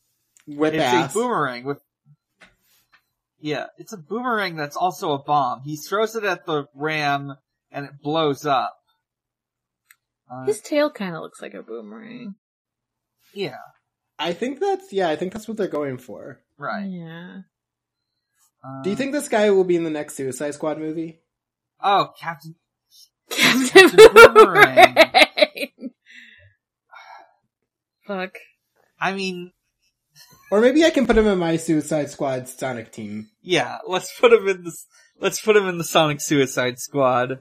[0.47, 1.11] Whip it's ass.
[1.11, 1.80] a boomerang with.
[3.39, 5.62] Yeah, it's a boomerang that's also a bomb.
[5.62, 7.37] He throws it at the ram
[7.70, 8.76] and it blows up.
[10.30, 12.34] Uh, His tail kind of looks like a boomerang.
[13.34, 13.59] yeah,
[14.18, 15.09] I think that's yeah.
[15.09, 16.41] I think that's what they're going for.
[16.59, 16.87] right.
[16.89, 17.41] Yeah.
[18.64, 21.20] Uh, Do you think this guy will be in the next Suicide Squad movie?
[21.80, 22.57] Oh, Captain.
[23.31, 24.95] Captain Captain Boomerang.
[24.95, 25.68] Boomerang.
[28.07, 28.37] Fuck.
[29.01, 29.53] I mean,
[30.51, 33.29] Or maybe I can put him in my Suicide Squad Sonic team.
[33.43, 33.79] yeah.
[33.87, 34.87] Let's put him in this.
[35.18, 37.41] Let's put him in the Sonic Suicide Squad.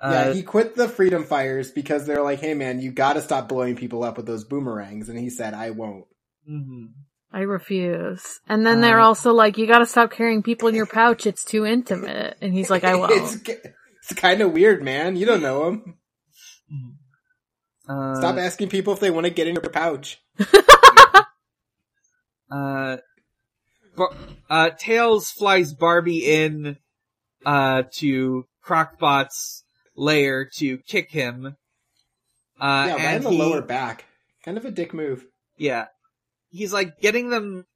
[0.00, 3.20] Uh, yeah, he quit the Freedom Fires because they're like, "Hey, man, you got to
[3.20, 6.04] stop blowing people up with those boomerangs," and he said, "I won't."
[6.48, 6.92] mhm.
[7.32, 8.38] I refuse.
[8.48, 11.44] And then they're Uh, also like, you gotta stop carrying people in your pouch, it's
[11.44, 12.38] too intimate.
[12.40, 13.12] And he's like, I won't.
[13.12, 13.36] it's
[14.08, 15.16] it's kind of weird, man.
[15.16, 15.94] You don't know him.
[17.88, 20.20] Uh, Stop asking people if they want to get in your pouch.
[22.50, 22.96] Uh,
[23.94, 24.14] Bar-
[24.48, 26.78] uh, Tails flies Barbie in,
[27.44, 31.56] uh, to Crocbot's lair to kick him.
[32.58, 34.06] Uh, yeah, right in the he, lower back.
[34.44, 35.26] Kind of a dick move.
[35.58, 35.88] yeah,
[36.48, 37.66] he's like getting them,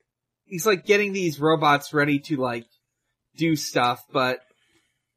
[0.47, 2.65] he's like getting these robots ready to like
[3.37, 4.41] do stuff, but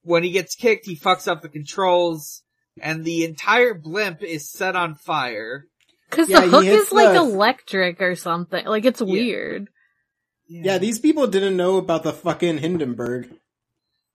[0.06, 2.44] when he gets kicked, he fucks up the controls
[2.82, 5.66] and the entire blimp is set on fire.
[6.12, 8.66] Cause Yeah, the hook hits is like electric or something.
[8.66, 9.68] Like it's weird.
[10.48, 13.30] Yeah, these people didn't know about the fucking Hindenburg.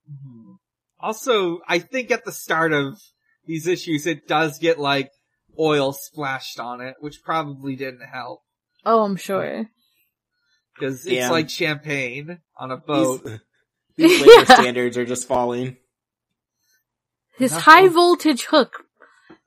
[0.08, 0.56] Mhm.
[1.00, 2.98] Also, I think at the start of
[3.46, 5.10] these issues, it does get like
[5.58, 8.42] oil splashed on it, which probably didn't help
[8.86, 9.66] Oh, I'm sure.
[10.74, 13.24] because it's like champagne on a boat.
[13.24, 13.40] These,
[13.96, 14.54] these labor Yeah.
[14.60, 15.76] standards are just falling.
[17.40, 17.64] His Nothing.
[17.64, 18.84] high voltage hook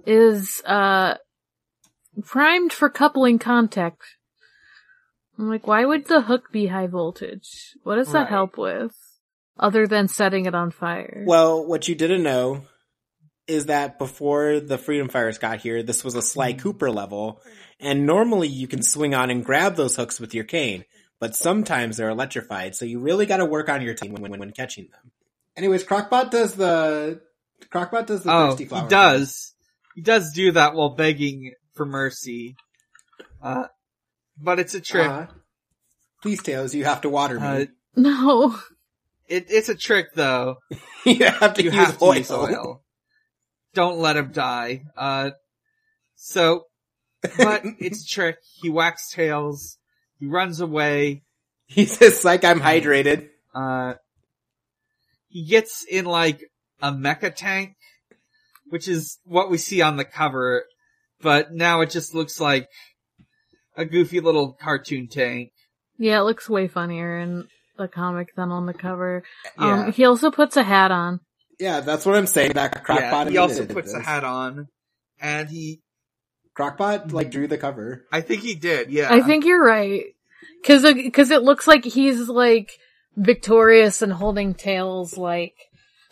[0.06, 1.16] is, uh,
[2.26, 4.02] primed for coupling contact.
[5.38, 7.76] I'm like, why would the hook be high voltage?
[7.84, 8.30] What does that Right.
[8.30, 8.96] help with?
[9.60, 11.24] Other than setting it on fire.
[11.28, 12.64] Well, what you didn't know
[13.46, 17.42] is that before the Freedom Fires got here, this was a Sly Cooper level,
[17.80, 20.86] and normally you can swing on and grab those hooks with your cane,
[21.20, 24.40] but sometimes they're electrified, so you really got to work on your team when, when,
[24.40, 25.12] when catching them.
[25.56, 27.22] Anyways, Crocbot does the
[27.72, 28.90] Crocbot does the oh, thirsty he flower.
[28.90, 29.54] does.
[29.96, 32.56] He does do that while begging for mercy.
[33.42, 33.66] Uh,
[34.42, 35.08] but it's a trick.
[35.10, 35.28] Uh,
[36.22, 37.46] Please, Tails, you have to water me.
[37.46, 38.58] Uh, No.
[39.28, 40.58] it, it's a trick though.
[41.06, 42.16] you have to you use have to oil.
[42.16, 42.84] use oil.
[43.76, 44.84] Don't let him die.
[44.98, 45.32] Uh,
[46.16, 46.64] so,
[47.38, 48.38] but it's a trick.
[48.62, 49.78] He whacks tails.
[50.20, 51.24] He runs away.
[51.68, 53.30] He says, like I'm hydrated.
[53.54, 53.96] Uh,
[55.28, 56.42] he gets in like
[56.84, 57.76] a mecha tank,
[58.68, 60.66] which is what we see on the cover,
[61.22, 62.68] but now it just looks like
[63.76, 65.52] a goofy little cartoon tank.
[65.98, 69.24] Yeah, it looks way funnier in the comic than on the cover.
[69.58, 69.86] Yeah.
[69.86, 71.22] Um, he also puts a hat on.
[71.58, 72.54] Yeah, that's what I'm saying.
[72.54, 73.00] That Crocbot.
[73.00, 74.68] yeah, he also admitted puts a hat on,
[75.22, 75.80] and he,
[76.58, 78.06] Crocbot like drew the cover.
[78.12, 79.08] I think he did, yeah.
[79.12, 80.04] I think you're right.
[80.66, 82.72] Cause, cause it looks like he's like
[83.16, 85.54] victorious and holding tails like,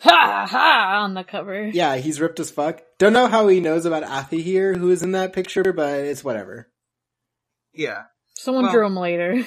[0.02, 1.66] ha ha on the cover.
[1.68, 2.80] Yeah, he's ripped as fuck.
[2.98, 6.68] Don't know how he knows about Athair, who is in that picture, but it's whatever.
[7.74, 8.04] yeah.
[8.34, 9.44] Someone Well- drew him later.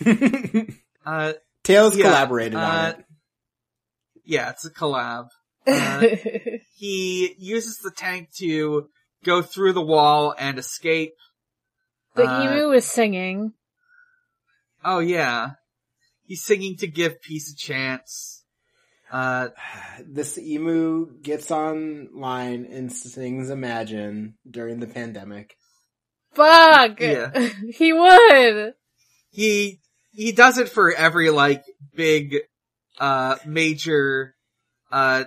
[1.06, 3.04] Uh, Tails Yeah, collaborated on uh, it.
[4.24, 5.26] yeah, it's a collab.
[5.66, 6.00] Uh,
[6.76, 8.88] he uses the tank to
[9.24, 11.12] go through the wall and escape.
[12.14, 13.52] the uh, emu is singing.
[14.84, 15.50] Oh yeah.
[16.26, 18.33] He's singing to give peace a chance.
[19.14, 19.48] Uh,
[20.04, 25.54] This emu gets online and sings Imagine during the pandemic.
[26.34, 26.98] Fuck!
[27.00, 27.30] Yeah.
[27.78, 28.74] he would!
[29.30, 31.62] he, he does it for every like
[31.94, 32.38] big,
[32.98, 34.34] uh, major,
[34.90, 35.24] uh,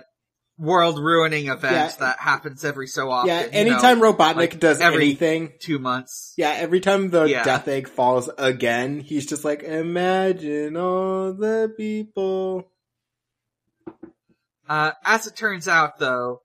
[0.58, 1.92] world ruining event Yeah.
[2.00, 3.28] that happens every so often.
[3.28, 6.34] yeah, you anytime know, Robotnik like, does every- anything, two months.
[6.36, 7.44] yeah, every time the Yeah.
[7.44, 12.70] death egg falls again, he's just like, imagine all the people.
[14.68, 16.40] Uh, as it turns out though,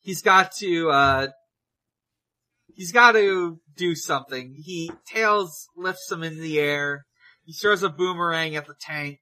[0.00, 1.28] he's got to, uh,
[2.74, 4.54] he's got to do something.
[4.58, 7.04] He, Tails lifts him in the air.
[7.44, 9.18] He throws a boomerang at the tank.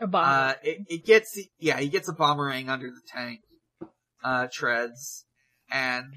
[0.00, 0.24] A bomb.
[0.24, 3.40] Uh, it, it gets, yeah, he gets a boomerang under the tank,
[4.22, 5.24] uh, treads,
[5.70, 6.14] and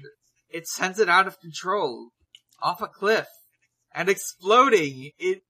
[0.50, 2.10] it sends it out of control,
[2.62, 3.26] off a cliff,
[3.92, 5.10] and exploding.
[5.18, 5.42] It,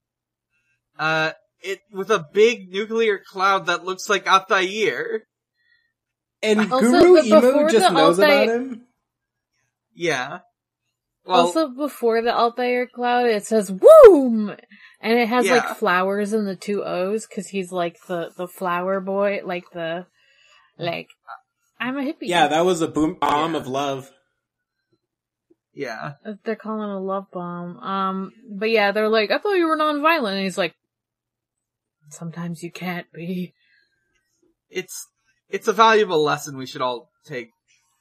[0.99, 5.24] uh, it, with a big nuclear cloud that looks like Altair.
[6.43, 8.86] And Also, Guru but Emu just knows Altai- about him.
[9.95, 10.38] Yeah.
[11.24, 14.57] Well, also, before the Altair cloud, it says "Woom,"
[15.01, 15.59] and it has Yeah.
[15.59, 20.07] like flowers in the two O's because he's like the the flower boy, like the
[20.78, 21.09] like
[21.78, 22.22] I'm a hippie.
[22.22, 23.59] Yeah, that was a boom bomb Yeah.
[23.61, 24.11] of love.
[25.74, 26.14] yeah.
[26.45, 27.78] They're calling it a love bomb.
[27.78, 30.74] Um, but yeah, they're like, I thought you were nonviolent, and he's like,
[32.11, 33.55] sometimes you can't be.
[34.68, 35.09] It's,
[35.53, 37.50] it's a valuable lesson we should all take.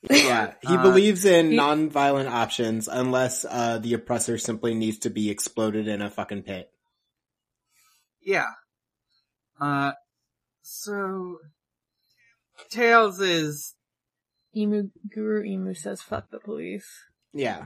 [0.10, 5.10] Yeah, he Uh, believes in he- non-violent options unless uh, the oppressor simply needs to
[5.12, 6.70] be exploded in a fucking pit.
[8.22, 8.48] Yeah.
[9.60, 9.92] Uh,
[10.64, 11.38] so,
[12.72, 13.76] Tails is,
[14.56, 16.88] Emu Guru Emu says, "Fuck the police."
[17.34, 17.66] Yeah,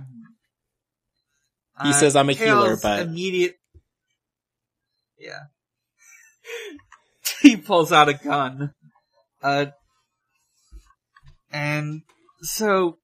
[1.83, 3.55] He uh, says I'm a healer, but- immediate,
[5.17, 5.43] yeah.
[7.41, 8.73] he pulls out a gun.
[9.45, 9.67] Uh,
[11.51, 12.01] and
[12.41, 12.97] so,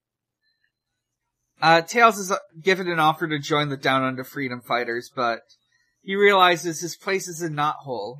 [1.60, 5.42] uh, Tails is uh, given an offer to join the Down Under Freedom Fighters, but
[6.02, 8.16] he realizes his place is in Knothole,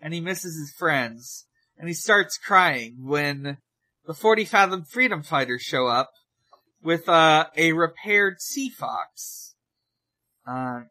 [0.00, 1.46] and he misses his friends,
[1.76, 3.58] and he starts crying when
[4.06, 6.10] the 40 Fathom Freedom Fighters show up
[6.80, 9.56] with, uh, a repaired Sea Fox.
[10.46, 10.82] Uh,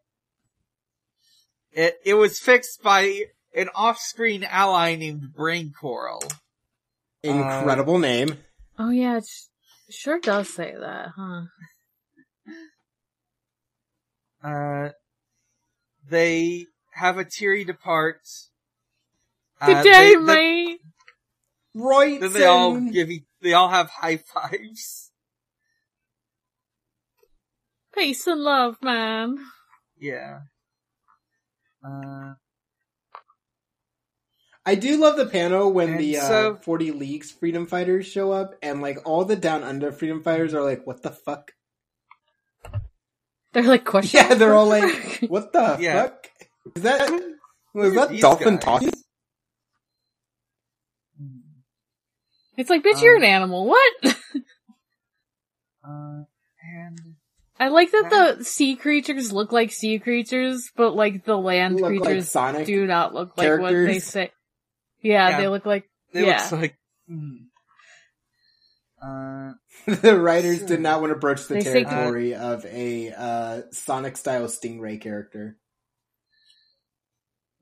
[1.72, 3.22] it, it was fixed by
[3.56, 6.22] an off-screen ally named Brain Coral.
[7.24, 8.38] Incredible name.
[8.78, 9.46] Oh yeah, it sh-
[9.90, 11.42] sure does say that, huh?
[14.44, 14.90] Uh,
[16.10, 18.20] they have a teary depart.
[19.62, 20.80] Uh, Good day, they- then- mate.
[21.76, 22.20] Right.
[22.22, 25.12] Then they all give e- they all have high fives.
[27.96, 29.38] Peace and love, man.
[29.98, 30.42] Yeah.
[31.84, 32.34] Uh,
[34.66, 38.56] I do love the panel when And the uh, 40 Leagues freedom fighters show up
[38.62, 41.52] and like all the down under freedom fighters are like, what the fuck?
[43.52, 44.22] They're like question.
[44.24, 46.04] Yeah, they're all like, what the Yeah.
[46.04, 46.30] fuck?
[46.76, 47.12] Is that,
[47.74, 48.64] was that dolphin guys?
[48.64, 48.90] talking?
[52.58, 53.68] it's like, bitch, Uh, you're an animal.
[53.68, 53.94] What?
[55.86, 56.24] uh,
[56.64, 57.16] and
[57.60, 61.84] I like that the sea creatures look like sea creatures, but like the land Look
[61.84, 62.36] like creatures
[62.66, 64.32] do not look like what they say.
[65.04, 65.42] Yeah, Yeah.
[65.42, 65.84] they look like
[66.14, 66.38] they yeah.
[66.38, 66.78] looks like.
[67.08, 67.36] hmm.
[69.02, 69.52] Uh,
[69.86, 74.16] the writers did not want to broach the They say- territory of a uh, Sonic
[74.18, 75.58] style Stingray character.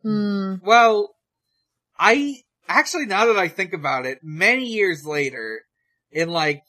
[0.03, 0.55] Hmm.
[0.63, 1.15] Well,
[1.97, 2.35] I
[2.67, 5.61] actually now that I think about it, many years later,
[6.11, 6.61] in like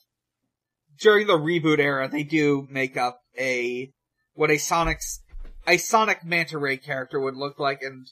[0.99, 3.91] during the reboot era, they do make up a
[4.33, 5.21] what a Sonic's
[5.67, 8.07] a Sonic Manta Ray character would look like, and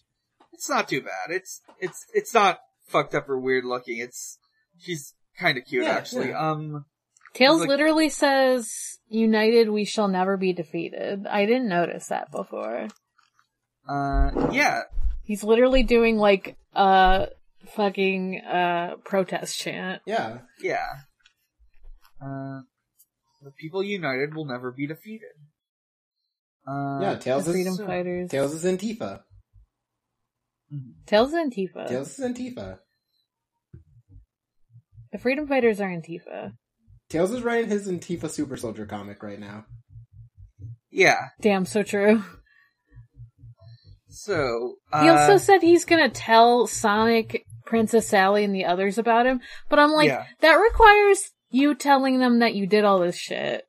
[0.62, 1.32] it's not too bad.
[1.32, 3.98] It's it's it's not fucked up or weird looking.
[3.98, 4.38] It's
[4.78, 6.30] she's kind of cute Yeah, actually.
[6.30, 6.52] yeah.
[6.52, 6.86] Um,
[7.34, 12.90] Tails like- literally says, "United, we shall never be defeated." I didn't notice that before.
[13.90, 14.82] uh, yeah,
[15.24, 17.30] He's literally doing like a
[17.76, 20.04] fucking uh protest chant.
[20.06, 20.40] Yeah.
[20.62, 20.86] yeah.
[22.24, 22.62] Uh,
[23.42, 25.32] the people united will never be defeated.
[26.68, 28.30] Uh, Yeah, The Tails freedom is fighters.
[28.30, 29.22] Tails is Antifa.
[31.06, 31.88] Tails is Antifa.
[31.88, 32.80] Tails is Antifa.
[35.12, 36.54] The freedom fighters are Antifa.
[37.10, 39.66] Tails is writing his Antifa Super Soldier comic right now.
[40.90, 41.20] Yeah.
[41.42, 42.24] Damn, so true.
[44.10, 49.26] So, uh, He also said he's gonna tell Sonic, Princess Sally, and the others about
[49.26, 50.26] him, but I'm like, Yeah.
[50.42, 53.64] that requires you telling them that you did all this shit.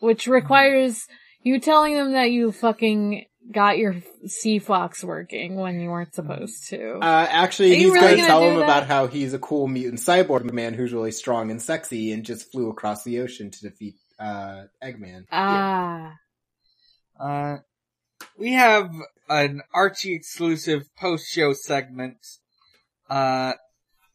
[0.00, 1.06] Which requires
[1.42, 3.96] you telling them that you fucking got your
[4.26, 6.98] Sea Fox working when you weren't supposed to.
[7.00, 8.64] Uh, actually, he's really going to tell him that?
[8.64, 12.50] about how he's a cool mutant cyborg man who's really strong and sexy and just
[12.50, 15.24] flew across the ocean to defeat uh, Eggman.
[15.30, 16.12] ah.
[17.18, 17.56] uh,
[18.38, 18.90] we have
[19.28, 22.18] an Archie exclusive post-show segment.
[23.08, 23.54] Uh,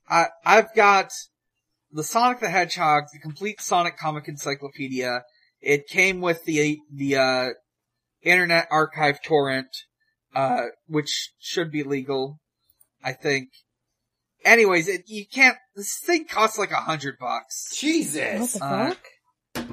[0.09, 1.11] I, I've got
[1.91, 5.23] the Sonic the Hedgehog, the complete Sonic comic encyclopedia.
[5.61, 7.49] It came with the, the, uh,
[8.23, 9.67] Internet Archive torrent,
[10.35, 12.39] uh, which should be legal,
[13.03, 13.49] I think.
[14.45, 17.75] Anyways, it, you can't, this thing costs like a hundred bucks.
[17.75, 18.21] Jesus.
[18.21, 18.53] What Jesus!
[18.53, 19.67] the Uh, fuck?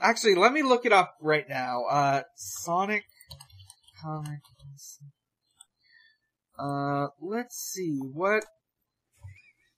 [0.00, 1.84] Actually, let me look it up right now.
[1.84, 3.04] Uh, Sonic
[4.02, 4.98] Comics.
[6.58, 8.44] Uh, let's see what.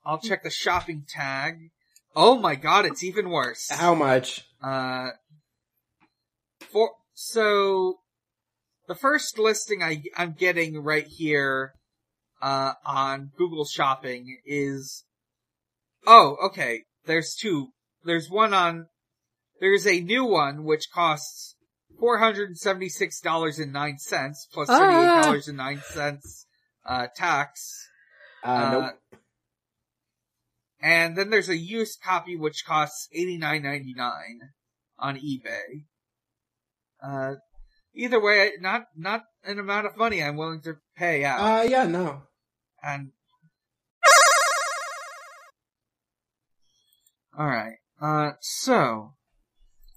[0.04, 1.70] I'll check the shopping tag.
[2.14, 3.68] Oh my god, it's even worse.
[3.70, 4.44] How much?
[4.62, 5.10] Uh,
[6.72, 7.98] for so
[8.88, 11.74] the first listing I I'm getting right here
[12.40, 15.04] uh on Google Shopping is
[16.06, 16.84] oh okay.
[17.04, 17.68] There's two.
[18.04, 18.86] There's one on.
[19.60, 21.56] There's a new one which costs
[21.98, 24.78] four hundred and seventy six dollars and nine cents plus Ah.
[24.78, 26.46] thirty eight dollars and nine cents
[26.86, 27.88] uh tax.
[28.42, 29.20] Uh, nope.
[30.80, 34.40] And then there's a used copy which costs eighty nine ninety nine
[34.98, 35.84] on eBay.
[37.02, 37.34] Uh,
[37.94, 41.40] either way, not not an amount of money I'm willing to pay out.
[41.40, 42.22] Uh, yeah, no.
[42.82, 43.10] and
[47.36, 47.76] all right.
[48.00, 49.14] Uh, so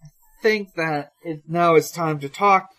[0.04, 0.08] I
[0.42, 2.70] think that it now is time to talk.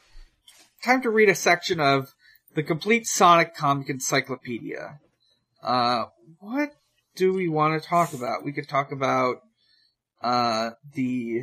[0.85, 2.15] Time to read a section of
[2.55, 5.01] the complete Sonic comic encyclopedia.
[5.63, 6.07] Uh,
[6.39, 6.73] what
[7.17, 8.45] do we want to talk about?
[8.45, 9.37] We could talk about
[10.23, 11.43] uh the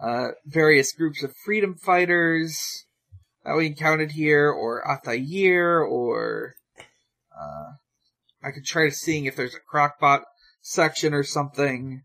[0.00, 2.84] uh various groups of freedom fighters
[3.44, 6.54] that we encountered here, or Altair, or
[7.38, 7.72] uh,
[8.42, 10.22] I could try to seeing if there's a Crocbot
[10.62, 12.02] section or something.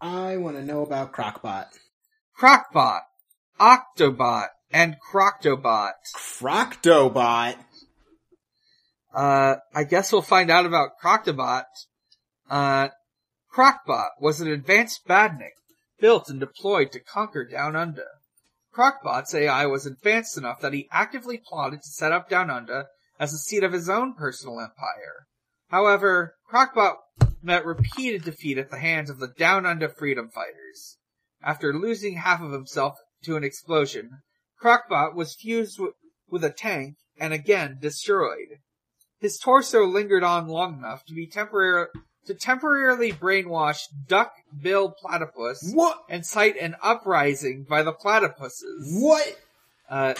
[0.00, 1.66] I want to know about Crocbot.
[2.38, 3.00] Crockbot,
[3.60, 5.92] Octobot, and Croctobot.
[6.16, 7.56] Croctobot?
[9.12, 11.64] Uh, I guess we'll find out about Croctobot.
[12.48, 12.88] Uh,
[13.54, 15.58] Crocbot was an advanced badnik
[16.00, 18.06] built and deployed to conquer Down Under.
[18.74, 22.86] Crocbot's AI was advanced enough that he actively plotted to set up Down Under
[23.18, 25.26] as the seat of his own personal empire.
[25.68, 26.96] However, Crocbot
[27.42, 30.98] met repeated defeat at the hands of the Down Under freedom fighters.
[31.42, 34.22] After losing half of himself to an explosion,
[34.62, 35.94] Crocbot was fused w-
[36.28, 38.58] with a tank and again destroyed.
[39.18, 41.88] His torso lingered on long enough to be temporary
[42.26, 45.98] to temporarily brainwash Duck Bill Platypus What?
[46.08, 49.00] and cite an uprising by the platypuses.
[49.00, 49.38] What?
[49.88, 50.14] Uh,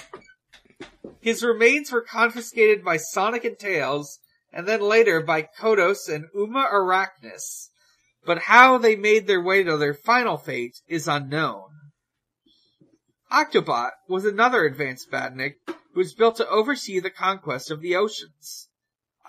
[1.20, 4.18] his remains were confiscated by Sonic and Tails,
[4.52, 7.68] and then later by Kodos and Uma Arachnis.
[8.24, 11.68] But how they made their way to their final fate is unknown.
[13.30, 18.68] Octobot was another advanced badnik who was built to oversee the conquest of the oceans.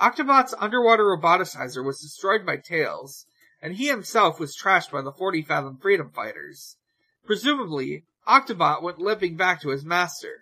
[0.01, 3.27] Octobot's underwater roboticizer was destroyed by Tails,
[3.61, 6.77] and he himself was trashed by the 40 Fathom Freedom Fighters.
[7.23, 10.41] Presumably, Octobot went limping back to his master.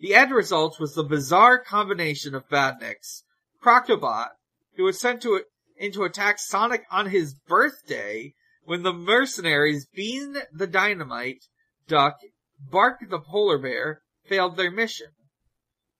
[0.00, 3.22] The end result was the bizarre combination of badniks,
[3.62, 4.30] Croctobot,
[4.76, 5.44] who was sent to
[5.76, 8.34] in to attack Sonic on his birthday
[8.64, 11.44] when the mercenaries Bean the Dynamite,
[11.86, 12.18] Duck,
[12.58, 15.12] Bark the Polar Bear failed their mission.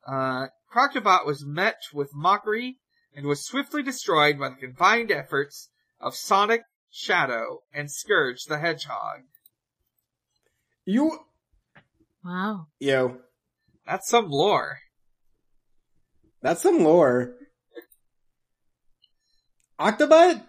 [0.04, 2.78] Uh, Croctobot was met with mockery
[3.14, 9.22] and was swiftly destroyed by the combined efforts of Sonic, Shadow, and Scourge the Hedgehog.
[10.84, 11.18] You,
[12.24, 12.66] Wow.
[12.78, 13.18] yo,
[13.86, 14.78] That's some lore.
[16.42, 17.34] that's some lore.
[19.80, 20.42] Octobot?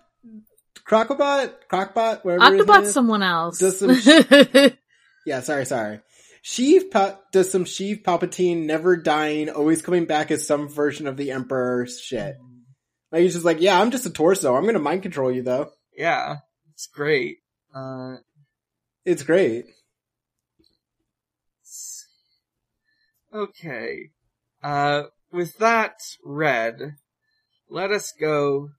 [0.85, 1.53] Crocobot?
[1.71, 2.25] Crocbot?
[2.25, 3.59] Whatever his name Octobot's someone else.
[3.59, 3.91] Does some
[5.25, 5.99] Yeah, sorry, sorry.
[6.43, 11.17] Sheev pa- does some Sheev Palpatine never dying, always coming back as some version of
[11.17, 12.35] the Emperor shit.
[13.11, 14.55] Like he's just like, yeah, I'm just a torso.
[14.55, 15.71] I'm gonna mind control you though.
[15.95, 16.37] Yeah,
[16.73, 17.37] it's great.
[17.75, 18.17] Uh,
[19.05, 19.65] It's great.
[23.33, 24.09] okay.
[24.63, 26.95] Uh, with that read,
[27.69, 28.69] let us go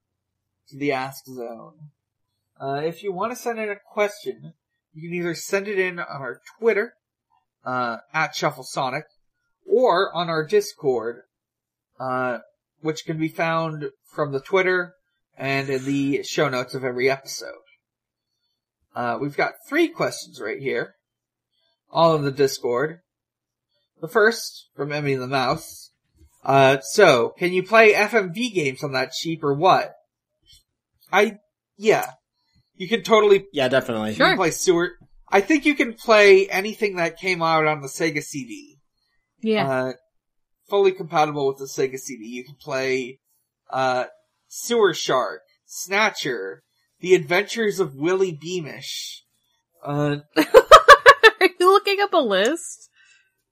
[0.69, 1.75] to the Ask Zone.
[2.61, 4.53] Uh, if you want to send in a question,
[4.93, 6.95] you can either send it in on our Twitter,
[7.65, 9.03] uh, at ShuffleSonic,
[9.67, 11.23] or on our Discord,
[11.99, 12.39] uh,
[12.81, 14.95] which can be found from the Twitter
[15.37, 17.55] and in the show notes of every episode.
[18.95, 20.95] Uh, we've got three questions right here,
[21.91, 23.01] all in the Discord.
[24.01, 25.91] The first, from Emery the Mouse.
[26.43, 29.95] Uh, so, can you play FMV games on that cheap or what?
[31.13, 31.39] I,
[31.77, 32.07] yeah.
[32.77, 34.13] You can totally Yeah, definitely.
[34.13, 34.93] you can play Sewer.
[35.31, 38.79] I think you can play anything that came out on the Sega CD.
[39.41, 39.69] yeah.
[39.71, 39.93] Uh,
[40.69, 42.25] fully compatible with the Sega CD.
[42.27, 43.21] You can play,
[43.71, 44.05] uh,
[44.49, 46.63] Sewer Shark, Snatcher,
[47.01, 49.25] The Adventures of Willie Beamish.
[49.85, 52.89] Uh, Are you looking up a list?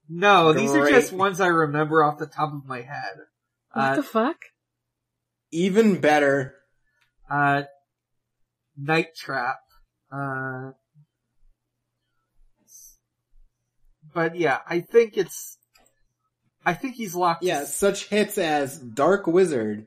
[0.09, 3.17] no, these are just ones I remember off the top of my head.
[3.73, 4.37] What Uh, the fuck?
[5.51, 6.55] Even better.
[7.31, 7.63] uh,
[8.77, 9.59] Night Trap,
[10.13, 10.71] uh,
[14.19, 15.57] but yeah, I think it's,
[16.67, 17.45] I think he's locked.
[17.45, 19.87] Yeah, such hits as Dark Wizard,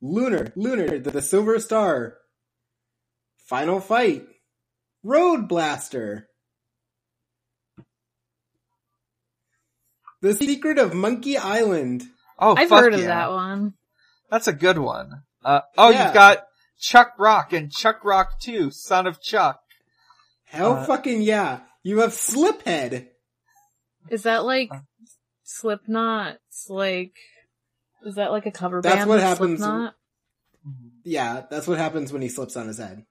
[0.00, 2.14] Lunar, Lunar, the, the Silver Star,
[3.46, 4.24] Final Fight,
[5.02, 6.28] Road Blaster,
[10.22, 12.04] The Secret of Monkey Island.
[12.38, 13.74] Oh, I've fuck heard of that one.
[14.30, 15.24] That's a good one.
[15.44, 16.06] Uh, oh, Yeah.
[16.06, 16.38] you've got
[16.78, 19.60] Chuck Rock and Chuck Rock 2, Son of Chuck.
[20.46, 21.60] Hell Uh, fucking yeah.
[21.82, 23.08] You have Slipheed.
[24.08, 24.70] Is that like.
[25.42, 27.14] Slipknot's like?
[28.06, 29.00] Is that like a cover That's band?
[29.00, 29.94] That's what happens- Slipknot?
[31.02, 33.04] Yeah, that's what happens when he slips on his head.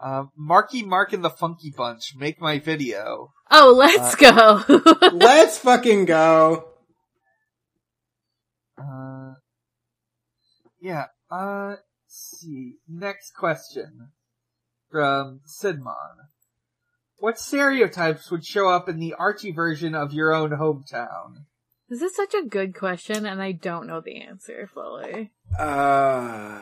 [0.00, 3.32] Uh, Marky Mark and the Funky Bunch, make my video.
[3.50, 5.10] Oh, let's Uh, go.
[5.12, 6.68] Let's fucking go.
[8.78, 9.34] Uh,
[10.80, 12.74] yeah, uh, let's see.
[12.88, 14.10] Next question.
[14.90, 16.28] From Sidmon.
[17.24, 21.46] What stereotypes would show up in the Archie version of your own hometown?
[21.88, 25.32] this is such a good question, and I don't know the answer fully.
[25.58, 26.60] Uh,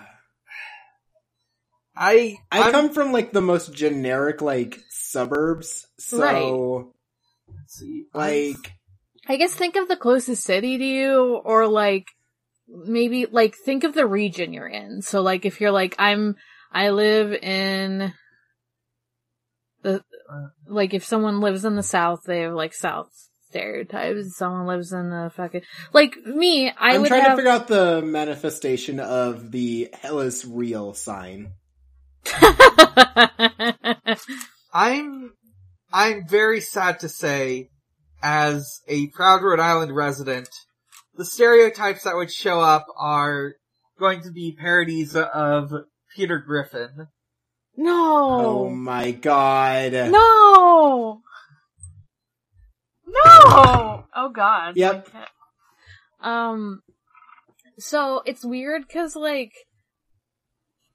[1.97, 7.57] I, I I'm- come from like the most generic like suburbs, so Right.
[7.59, 8.05] let's see.
[8.15, 8.73] Like
[9.27, 12.07] I guess think of the closest city to you, or like
[12.69, 15.03] maybe like think of the region you're in.
[15.03, 16.37] So like if you're like I'm,
[16.71, 18.13] I live in the
[20.67, 23.11] like if someone lives in the south, they have like south
[23.49, 24.37] stereotypes.
[24.37, 25.63] Someone lives in the fucking
[25.93, 26.71] like me.
[26.71, 27.33] I I'm would trying have.
[27.33, 31.53] to figure out the manifestation of the hell is real sign.
[34.73, 35.33] I'm
[35.93, 37.69] I'm very sad to say,
[38.23, 40.49] as a proud Rhode Island resident,
[41.17, 43.55] the stereotypes that would show up are
[43.99, 45.73] going to be parodies of
[46.17, 47.09] Peter Griffin.
[47.79, 49.93] Oh my god.
[49.93, 51.23] no,
[53.07, 54.05] no.
[54.15, 54.77] Oh god.
[54.77, 55.09] Yep.
[56.21, 56.83] Um.
[57.79, 59.53] So it's weird because like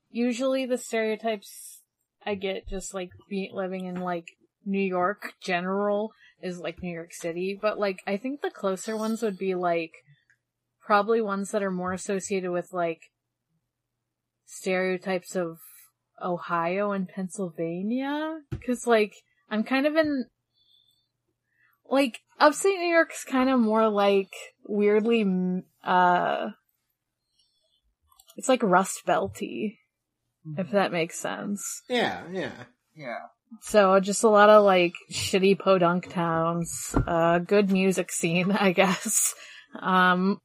[0.09, 1.81] usually the stereotypes
[2.25, 4.27] I get just like be living in like
[4.65, 6.11] New York general
[6.41, 9.93] is like New York City, but like I think the closer ones would be like
[10.85, 13.01] probably ones that are more associated with like
[14.45, 15.57] stereotypes of
[16.21, 19.15] Ohio and Pennsylvania cuz like
[19.49, 20.25] I'm kind of in
[21.89, 24.33] like upstate New York's kind of more like
[24.65, 26.49] weirdly uh
[28.35, 29.77] it's like rust belty
[30.55, 31.83] if that makes sense.
[31.89, 32.63] Yeah, yeah.
[32.95, 33.19] Yeah.
[33.61, 39.33] So just a lot of like shitty podunk towns, uh, good music scene, I guess.
[39.79, 40.39] Um,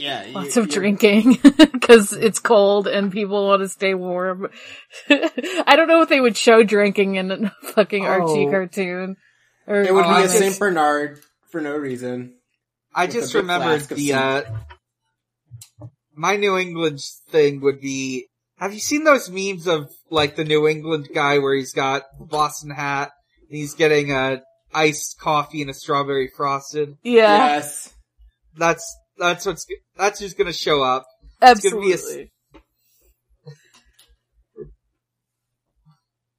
[0.00, 0.26] Yeah.
[0.32, 1.38] lots you- of you- drinking
[1.72, 4.48] because it's cold and people want to stay warm.
[5.10, 8.50] I don't know if they would show drinking in a fucking Archie Oh.
[8.50, 9.16] cartoon.
[9.66, 11.20] Or It would Oh, be I a just- Saint Bernard
[11.50, 12.34] for no reason.
[12.94, 14.42] I just remembered flask the uh
[16.14, 18.26] my New England thing would be
[18.58, 22.26] have you seen those memes of like the New England guy where he's got the
[22.26, 23.10] Boston hat
[23.48, 24.42] and he's getting a
[24.74, 26.96] iced coffee and a strawberry frosted?
[27.02, 27.94] Yeah, Yes.
[28.56, 29.66] That's that's what's
[29.96, 31.06] that's who's gonna show up.
[31.40, 32.32] gonna be a s- absolutely.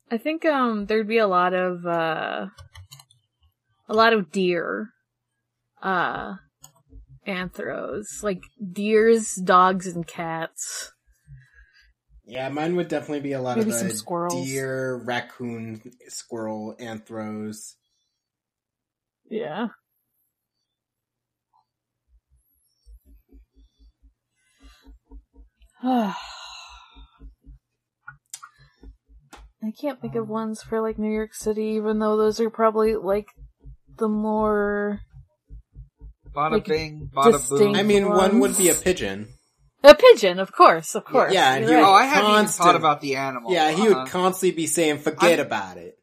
[0.09, 2.47] I think um there'd be a lot of uh
[3.87, 4.89] a lot of deer
[5.81, 6.33] uh
[7.27, 8.41] anthros like
[8.73, 10.91] deers, dogs and cats.
[12.25, 14.47] Yeah, mine would definitely be a lot Maybe of some squirrels.
[14.47, 17.75] deer, raccoon, squirrel, anthros.
[19.29, 19.67] Yeah.
[29.63, 32.95] I can't think of ones for like New York City, even though those are probably
[32.95, 33.27] like
[33.97, 35.01] the more
[36.35, 37.75] Bada Like, bing, bada distinct- boom.
[37.75, 39.27] I mean, one would be a pigeon.
[39.83, 41.33] a pigeon, of course, of course.
[41.33, 41.91] Yeah, and You're he oh.
[41.91, 43.51] I hadn't even thought about the animal.
[43.53, 45.95] Yeah, he Uh, would constantly be saying, "Forget I'm- about it."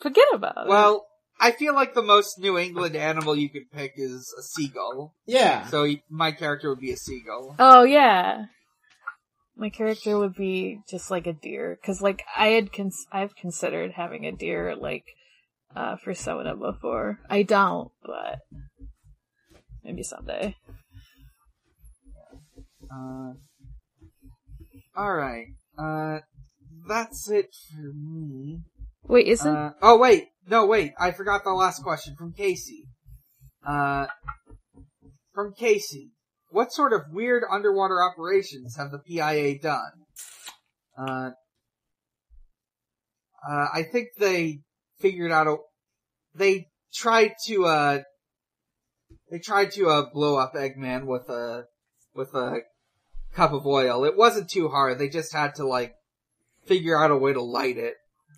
[0.00, 0.68] forget about it.
[0.68, 1.06] Well,
[1.40, 5.14] I feel like the most New England animal you could pick is a seagull.
[5.26, 7.56] Yeah, So he- my character would be a seagull.
[7.58, 8.44] Oh yeah.
[9.58, 13.90] My character would be just like a deer, cause like I had cons- I've considered
[13.90, 15.04] having a deer like
[15.74, 17.18] uh for Sona before.
[17.28, 18.38] I don't, but
[19.82, 20.54] maybe someday.
[22.88, 23.32] Uh,
[24.96, 25.46] alright.
[25.76, 26.20] Uh,
[26.86, 28.60] that's it for me.
[29.02, 32.84] Wait, isn't Uh, oh wait, no wait, I forgot the last question from Casey.
[33.66, 34.06] Uh,
[35.34, 36.12] from Casey.
[36.50, 39.92] What sort of weird underwater operations have the PIA done?
[40.96, 41.30] Uh,
[43.48, 44.60] uh, I think they
[44.98, 45.56] figured out a,
[46.34, 47.98] they tried to, uh,
[49.30, 51.64] they tried to, uh, blow up Eggman with a,
[52.14, 52.60] with a
[53.34, 54.04] cup of oil.
[54.04, 55.94] It wasn't too hard, they just had to like,
[56.66, 57.94] figure out a way to light it.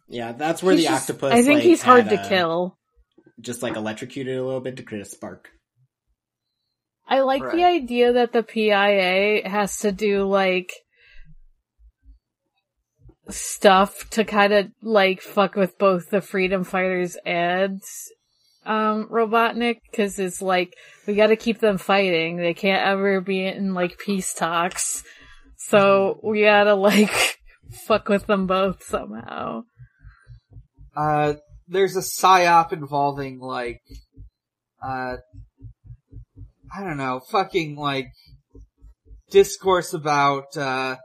[0.08, 1.32] yeah, that's where He's the just- octopus.
[1.32, 2.76] I think like, he's hard had to a- kill.
[3.40, 5.48] Just like electrocuted a little bit to create a spark.
[7.10, 10.72] I like the idea that the PIA has to do like
[13.28, 17.80] stuff to kind of like fuck with both the freedom fighters and
[18.64, 20.74] um Robotnik cuz it's like
[21.06, 22.36] we got to keep them fighting.
[22.36, 25.02] They can't ever be in like peace talks.
[25.56, 27.38] So we got to like
[27.86, 29.62] fuck with them both somehow.
[30.96, 31.34] uh,
[31.66, 33.80] there's a psyop involving like,
[34.82, 35.16] uh,
[36.74, 38.08] I don't know, fucking like
[39.30, 40.96] discourse about, uh,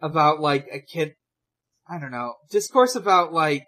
[0.00, 1.14] about like a kid,
[1.88, 3.66] I don't know, discourse about like,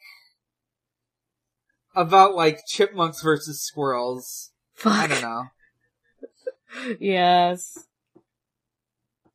[1.94, 4.50] about like chipmunks versus squirrels.
[4.74, 4.92] Fuck.
[4.92, 5.44] I don't know.
[7.00, 7.78] yes.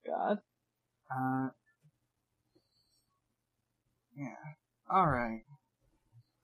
[0.06, 0.40] God.
[1.10, 1.50] Uh,
[4.18, 4.36] yeah.
[4.94, 5.42] Alright.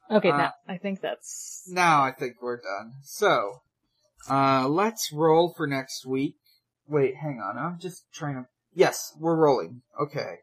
[0.10, 2.94] Okay, Uh, now I think that's Now I think we're done.
[3.04, 3.62] So,
[4.30, 6.36] uh, let's roll for next week.
[6.88, 7.58] Wait, hang on.
[7.58, 8.46] I'm just trying to.
[8.74, 9.82] Yes, we're rolling.
[10.00, 10.38] Okay.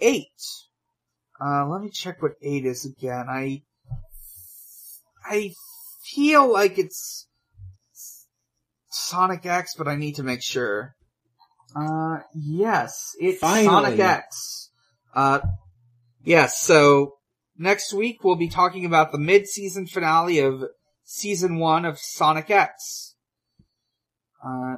[0.00, 0.26] Eight.
[1.40, 3.26] Uh, let me check what eight is again.
[3.28, 3.62] I,
[5.24, 5.52] I
[6.04, 7.26] feel like it's
[8.90, 10.94] Sonic X, but I need to make sure.
[11.74, 13.66] Uh, yes, it's Finally.
[13.66, 14.70] Sonic X.
[15.14, 15.40] Uh,
[16.22, 17.14] yes, so
[17.62, 20.64] next week we'll be talking about the mid-season finale of
[21.04, 23.14] season one of Sonic X.
[24.44, 24.76] Uh,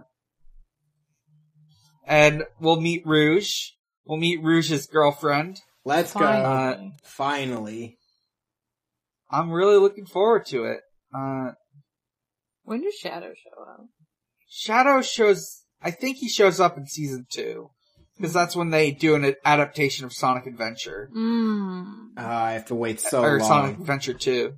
[2.07, 3.71] and we'll meet Rouge.
[4.05, 5.61] We'll meet Rouge's girlfriend.
[5.85, 6.21] Let's go.
[6.21, 6.93] Finally.
[7.03, 7.99] Finally.
[9.31, 10.81] I'm really looking forward to it.
[11.15, 11.53] Uh,
[12.63, 13.87] when does Shadow show up?
[14.49, 17.71] Shadow shows, I think he shows up in season two.
[18.21, 21.11] Cause that's when they do an adaptation of Sonic Adventure.
[21.15, 22.17] Mm.
[22.17, 23.49] Uh, I have to wait so or long.
[23.49, 24.53] Sonic Adventure 2.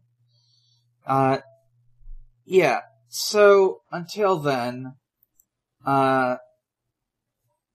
[1.07, 1.39] Uh,
[2.45, 2.81] yeah.
[3.09, 4.95] So, until then,
[5.87, 6.37] uh,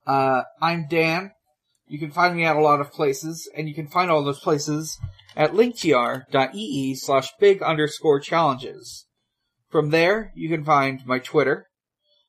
[0.06, 1.32] uh, I'm Dan.
[1.88, 4.40] You can find me at a lot of places, and you can find all those
[4.40, 5.00] places
[5.36, 9.08] at linktr.ee slash big underscore challenges.
[9.70, 11.68] From there, you can find my Twitter.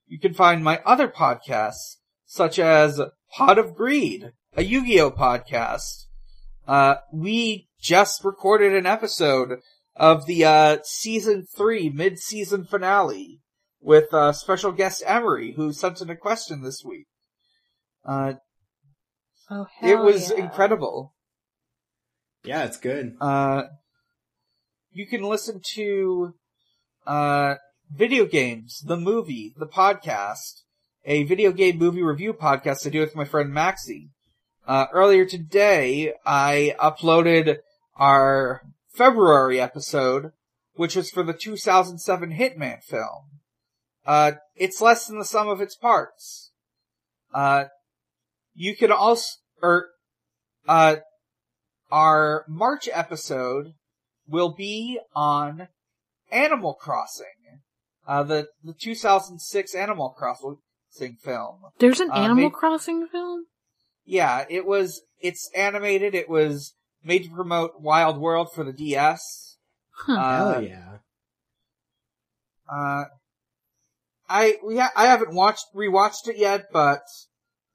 [0.06, 3.00] You can find my other podcasts, such as
[3.32, 6.04] Pod of Greed, a Yu-Gi-Oh podcast,
[6.68, 9.60] uh, we just recorded an episode
[9.96, 13.40] of the, uh, season three mid-season finale
[13.80, 17.06] with, uh, special guest Emery, who sent in a question this week.
[18.04, 18.34] Uh,
[19.50, 20.44] Oh, it was yeah.
[20.44, 21.14] incredible.
[22.44, 23.16] Yeah, it's good.
[23.20, 23.64] Uh,
[24.92, 26.34] you can listen to
[27.06, 27.56] uh,
[27.90, 30.62] video games, the movie, the podcast,
[31.04, 34.10] a video game movie review podcast I do with my friend Maxie.
[34.66, 37.58] Uh, earlier today, I uploaded
[37.96, 40.32] our February episode,
[40.74, 43.40] which was for the 2007 Hitman film.
[44.06, 46.52] Uh, it's less than the sum of its parts.
[47.34, 47.64] Uh,
[48.54, 49.88] you can also, or,
[50.68, 50.96] uh,
[51.90, 53.74] our March episode
[54.28, 55.68] will be on
[56.30, 57.26] Animal Crossing,
[58.06, 60.58] uh, the, the 2006 Animal Crossing
[61.22, 61.60] film.
[61.78, 63.46] There's an Uh, Animal may- Crossing film?
[64.04, 66.74] Yeah, it was, it's animated, it was
[67.04, 69.56] made to promote Wild World for the DS.
[70.06, 70.12] Huh.
[70.14, 70.98] Uh, Hell yeah.
[72.70, 73.04] Uh,
[74.28, 77.02] I we ha- I haven't watched rewatched it yet, but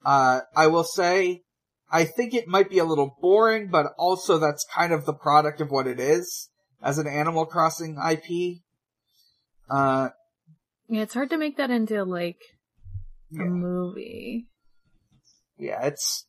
[0.03, 1.43] uh, I will say
[1.91, 5.61] I think it might be a little boring, but also that's kind of the product
[5.61, 6.49] of what it is
[6.81, 8.59] as an Animal Crossing IP.
[9.69, 10.09] Uh,
[10.87, 12.39] yeah, it's hard to make that into like
[13.31, 14.47] a yeah, movie.
[15.57, 16.25] yeah, it's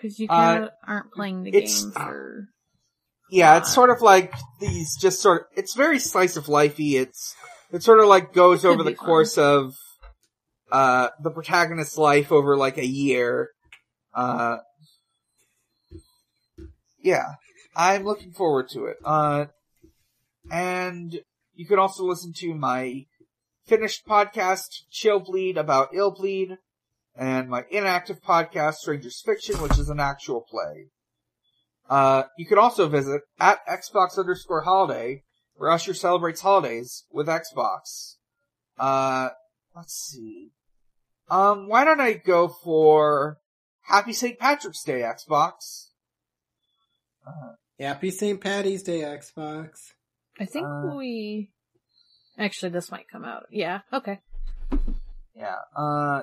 [0.00, 2.48] Cause you Uh, kinda aren't playing the it's- game for,
[3.30, 7.00] yeah, it's sort of like these just sort of it's very slice of lifey.
[7.00, 7.34] It's
[7.72, 9.06] it sort of like goes over the fun.
[9.06, 9.74] course of
[10.72, 13.50] uh the protagonist's life over like a year.
[14.12, 14.58] Uh
[17.02, 17.34] yeah,
[17.76, 18.96] I'm looking forward to it.
[19.04, 19.46] Uh
[20.50, 21.18] and
[21.54, 23.06] you can also listen to my
[23.66, 26.58] finished podcast Chill Bleed about Ill Bleed
[27.16, 30.88] and my inactive podcast Strangers Fiction which is an actual play.
[31.88, 35.22] Uh, you can also visit at Xbox underscore holiday,
[35.54, 38.16] where Usher celebrates holidays with Xbox.
[38.78, 39.30] Uh,
[39.76, 40.50] let's see.
[41.28, 43.38] Um, why don't I go for
[43.82, 44.38] Happy St.
[44.38, 45.88] Patrick's Day, Xbox?
[47.26, 48.40] Uh, Happy St.
[48.40, 49.92] Patty's Day, Xbox.
[50.38, 51.50] I think uh, we,
[52.38, 53.46] actually this might come out.
[53.50, 54.20] Yeah, okay.
[55.34, 56.22] yeah, uh,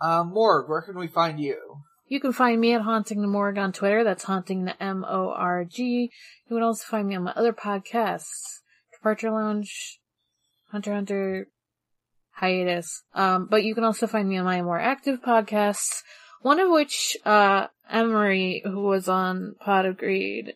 [0.00, 1.82] uh, Morg, where can we find you?
[2.08, 4.04] You can find me at Haunting the Morg on Twitter.
[4.04, 6.10] That's Haunting the M-O-R-G.
[6.50, 8.60] You can also find me on my other podcasts.
[8.92, 9.98] Departure Lounge,
[10.70, 11.48] Hunter Hunter,
[12.32, 13.04] Hiatus.
[13.14, 16.02] Um, but you can also find me on my more active podcasts.
[16.42, 20.54] One of which, uh, Emery, who was on Pod of Greed,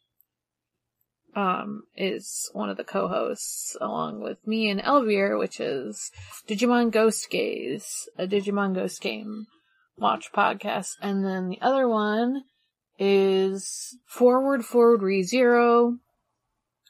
[1.37, 6.11] um, is one of the co-hosts along with me and Elvier, which is
[6.49, 9.47] Digimon Ghost Gaze, a Digimon Ghost game
[9.99, 10.93] watch podcast.
[11.01, 12.45] And then the other one
[12.99, 15.99] is Forward Forward ReZero,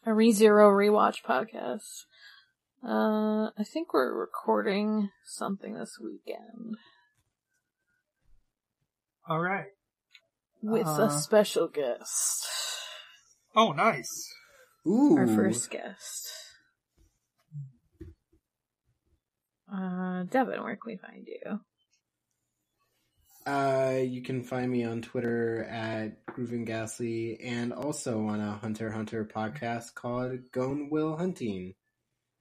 [0.07, 2.05] a ReZero rewatch podcast.
[2.87, 6.77] Uh, I think we're recording something this weekend
[9.29, 9.73] Alright.
[10.63, 11.03] with Uh.
[11.03, 12.47] a special guest.
[13.57, 14.35] Oh, nice.
[14.87, 15.17] Ooh.
[15.17, 16.31] Our first guest.
[19.73, 21.61] Uh, Devon, where can we find you?
[23.51, 28.91] Uh, you can find me on Twitter at Groovin Ghastly and also on a Hunter
[28.91, 31.75] Hunter podcast called Gone Will Hunting,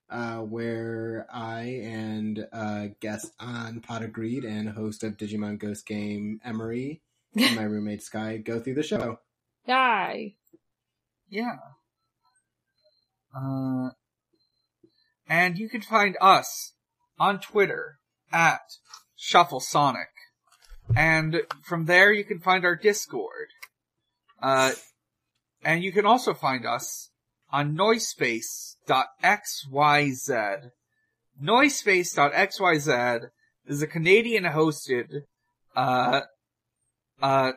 [0.09, 5.85] uh, where I and uh, guest on Pod of Greed and host of Digimon Ghost
[5.85, 7.01] Game Emery
[7.37, 9.19] and my roommate Sky go through the show.
[9.67, 10.35] Hi.
[11.30, 11.57] Yeah.
[13.35, 13.89] Uh,
[15.27, 16.73] and you can find us
[17.19, 17.97] on Twitter
[18.31, 18.61] at
[19.15, 20.10] Shuffle Sonic.
[20.95, 23.47] And from there you can find our Discord.
[24.41, 24.73] Uh,
[25.64, 27.10] and you can also find us
[27.52, 30.69] on noisepace.xyz.
[31.43, 33.30] Noisepace.xyz
[33.65, 35.23] is a Canadian hosted,
[35.76, 36.22] uh,
[37.22, 37.52] uh,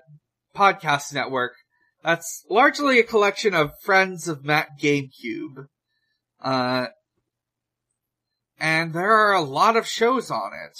[0.56, 1.52] podcast network
[2.02, 5.66] that's largely a collection of friends of Matt GameCube.
[6.40, 6.86] Uh,
[8.58, 10.78] and there are a lot of shows on it.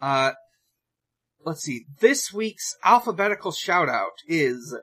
[0.00, 0.32] Uh,
[1.44, 1.84] let's see.
[2.00, 4.76] This week's alphabetical shout out is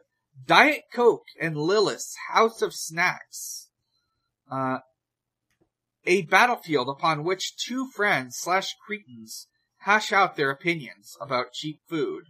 [0.45, 3.69] Diet Coke and Lilith's House of Snacks.
[4.49, 4.79] Uh,
[6.05, 9.47] a battlefield upon which two friends slash cretins
[9.79, 12.25] hash out their opinions about cheap food.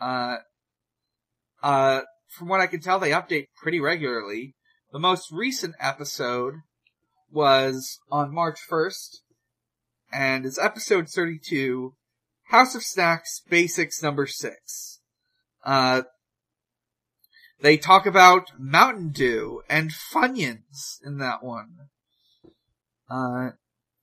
[0.00, 0.36] Uh,
[1.64, 4.54] uh, from what I can tell, they update pretty regularly.
[4.92, 6.54] The most recent episode
[7.32, 9.20] was on March 1st,
[10.12, 11.94] and is episode 32,
[12.50, 15.00] House of Snacks Basics number 6.
[15.64, 16.02] Uh,
[17.60, 21.88] they talk about Mountain Dew and Funyuns in that one.
[23.08, 23.50] Uh,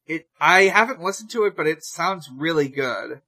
[0.08, 3.22] it, I haven't listened to it, but it sounds really good.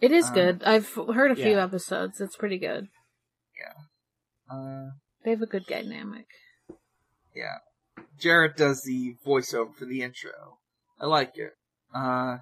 [0.00, 0.62] It is Uh, good.
[0.64, 2.20] I've heard a few episodes.
[2.22, 2.88] It's pretty good.
[4.50, 4.90] Uh,
[5.24, 6.26] They have a good dynamic.
[7.34, 7.58] Yeah.
[8.18, 10.58] Jarrett does the voiceover for the intro.
[11.00, 11.52] I like it.
[11.94, 12.38] Uh,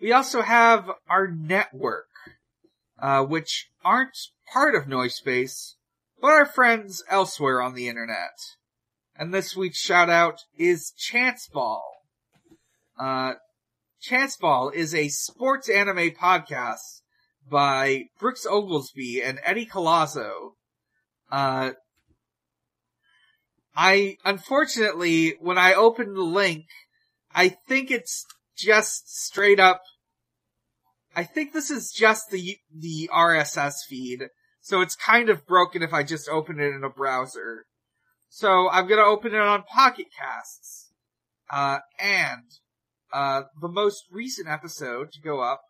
[0.00, 2.08] we also have our network,
[2.98, 4.16] uh, which aren't
[4.52, 5.74] part of Noisepace,
[6.20, 8.38] but are friends elsewhere on the internet.
[9.16, 11.82] And this week's shout out is Chance Ball.
[12.98, 13.34] Uh,
[14.00, 17.00] Chance Ball is a sports anime podcast
[17.50, 20.52] by Brooks Oglesby and Eddie Colazzo.
[21.30, 21.72] Uh,
[23.76, 26.64] I, unfortunately, when I opened the link,
[27.34, 28.24] I think it's
[28.56, 29.82] just straight up,
[31.14, 34.28] I think this is just the, the RSS feed.
[34.60, 37.66] So it's kind of broken if I just open it in a browser.
[38.28, 40.90] So I'm gonna open it on Pocket Casts.
[41.48, 42.42] Uh, and,
[43.12, 45.60] uh, the most recent episode to go up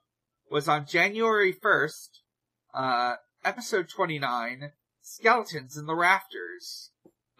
[0.51, 2.09] was on January 1st,
[2.75, 3.15] uh,
[3.45, 6.91] episode 29, Skeletons in the Rafters.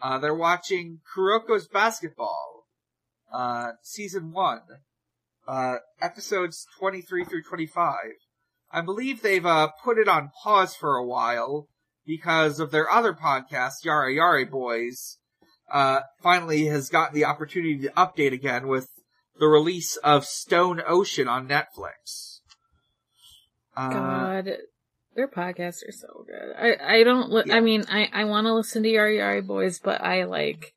[0.01, 2.65] Uh, they're watching Kuroko's Basketball,
[3.31, 4.61] uh, season 1,
[5.47, 7.95] uh, episodes 23 through 25.
[8.71, 11.67] I believe they've, uh, put it on pause for a while
[12.05, 15.17] because of their other podcast, Yara Yara Boys,
[15.71, 18.89] uh, finally has gotten the opportunity to update again with
[19.39, 22.36] the release of Stone Ocean on Netflix.
[23.77, 24.49] Uh, God,
[25.15, 26.55] their podcasts are so good.
[26.57, 27.31] I I don't.
[27.31, 27.55] Li- Yeah.
[27.55, 30.73] I mean, I I want to listen to Yari Yari Boys, but I like.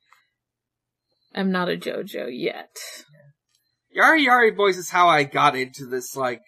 [1.35, 2.77] I'm not a JoJo yet.
[3.97, 6.43] Yari Yari Boys is how I got into this, like,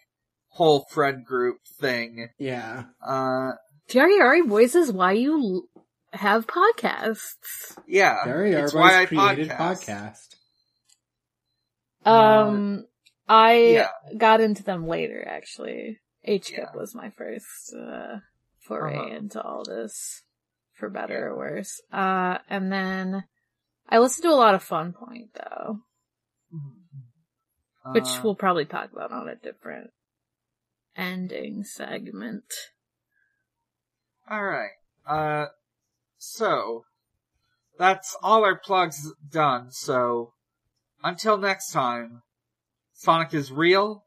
[0.49, 2.29] whole friend group thing.
[2.39, 2.85] Yeah.
[3.05, 3.53] Uh,
[3.91, 7.77] Yari Yari Boys is why you l- have podcasts.
[7.87, 8.25] yeah.
[8.25, 10.37] Very it's why I created podcast.
[12.05, 12.09] podcast.
[12.11, 12.85] Um,
[13.29, 13.89] I yeah.
[14.19, 15.25] got into them later.
[15.27, 16.73] Actually, HKIP Yeah.
[16.75, 18.19] was my first uh,
[18.61, 19.17] foray Uh-huh.
[19.17, 20.23] into all this,
[20.73, 21.81] for better or worse.
[21.93, 23.25] Uh, and then
[23.89, 25.81] I listened to a lot of Fun Point though.
[27.93, 29.91] which Uh, we'll probably talk about on a different
[30.95, 32.45] ending segment.
[34.31, 34.71] Alright.
[35.05, 35.47] Uh,
[36.19, 36.85] so,
[37.77, 40.35] that's all our plugs done, so,
[41.03, 42.23] until next time,
[42.93, 44.07] Sonic is real,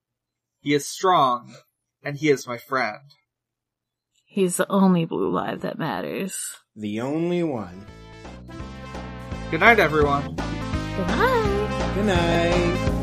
[0.61, 1.55] he is strong,
[2.06, 3.02] and he is my friend.
[4.26, 6.57] He's the only blue live that matters.
[6.76, 7.86] The only one.
[9.49, 10.36] Good night, everyone.
[10.36, 11.94] Good night.
[11.95, 12.94] Good night.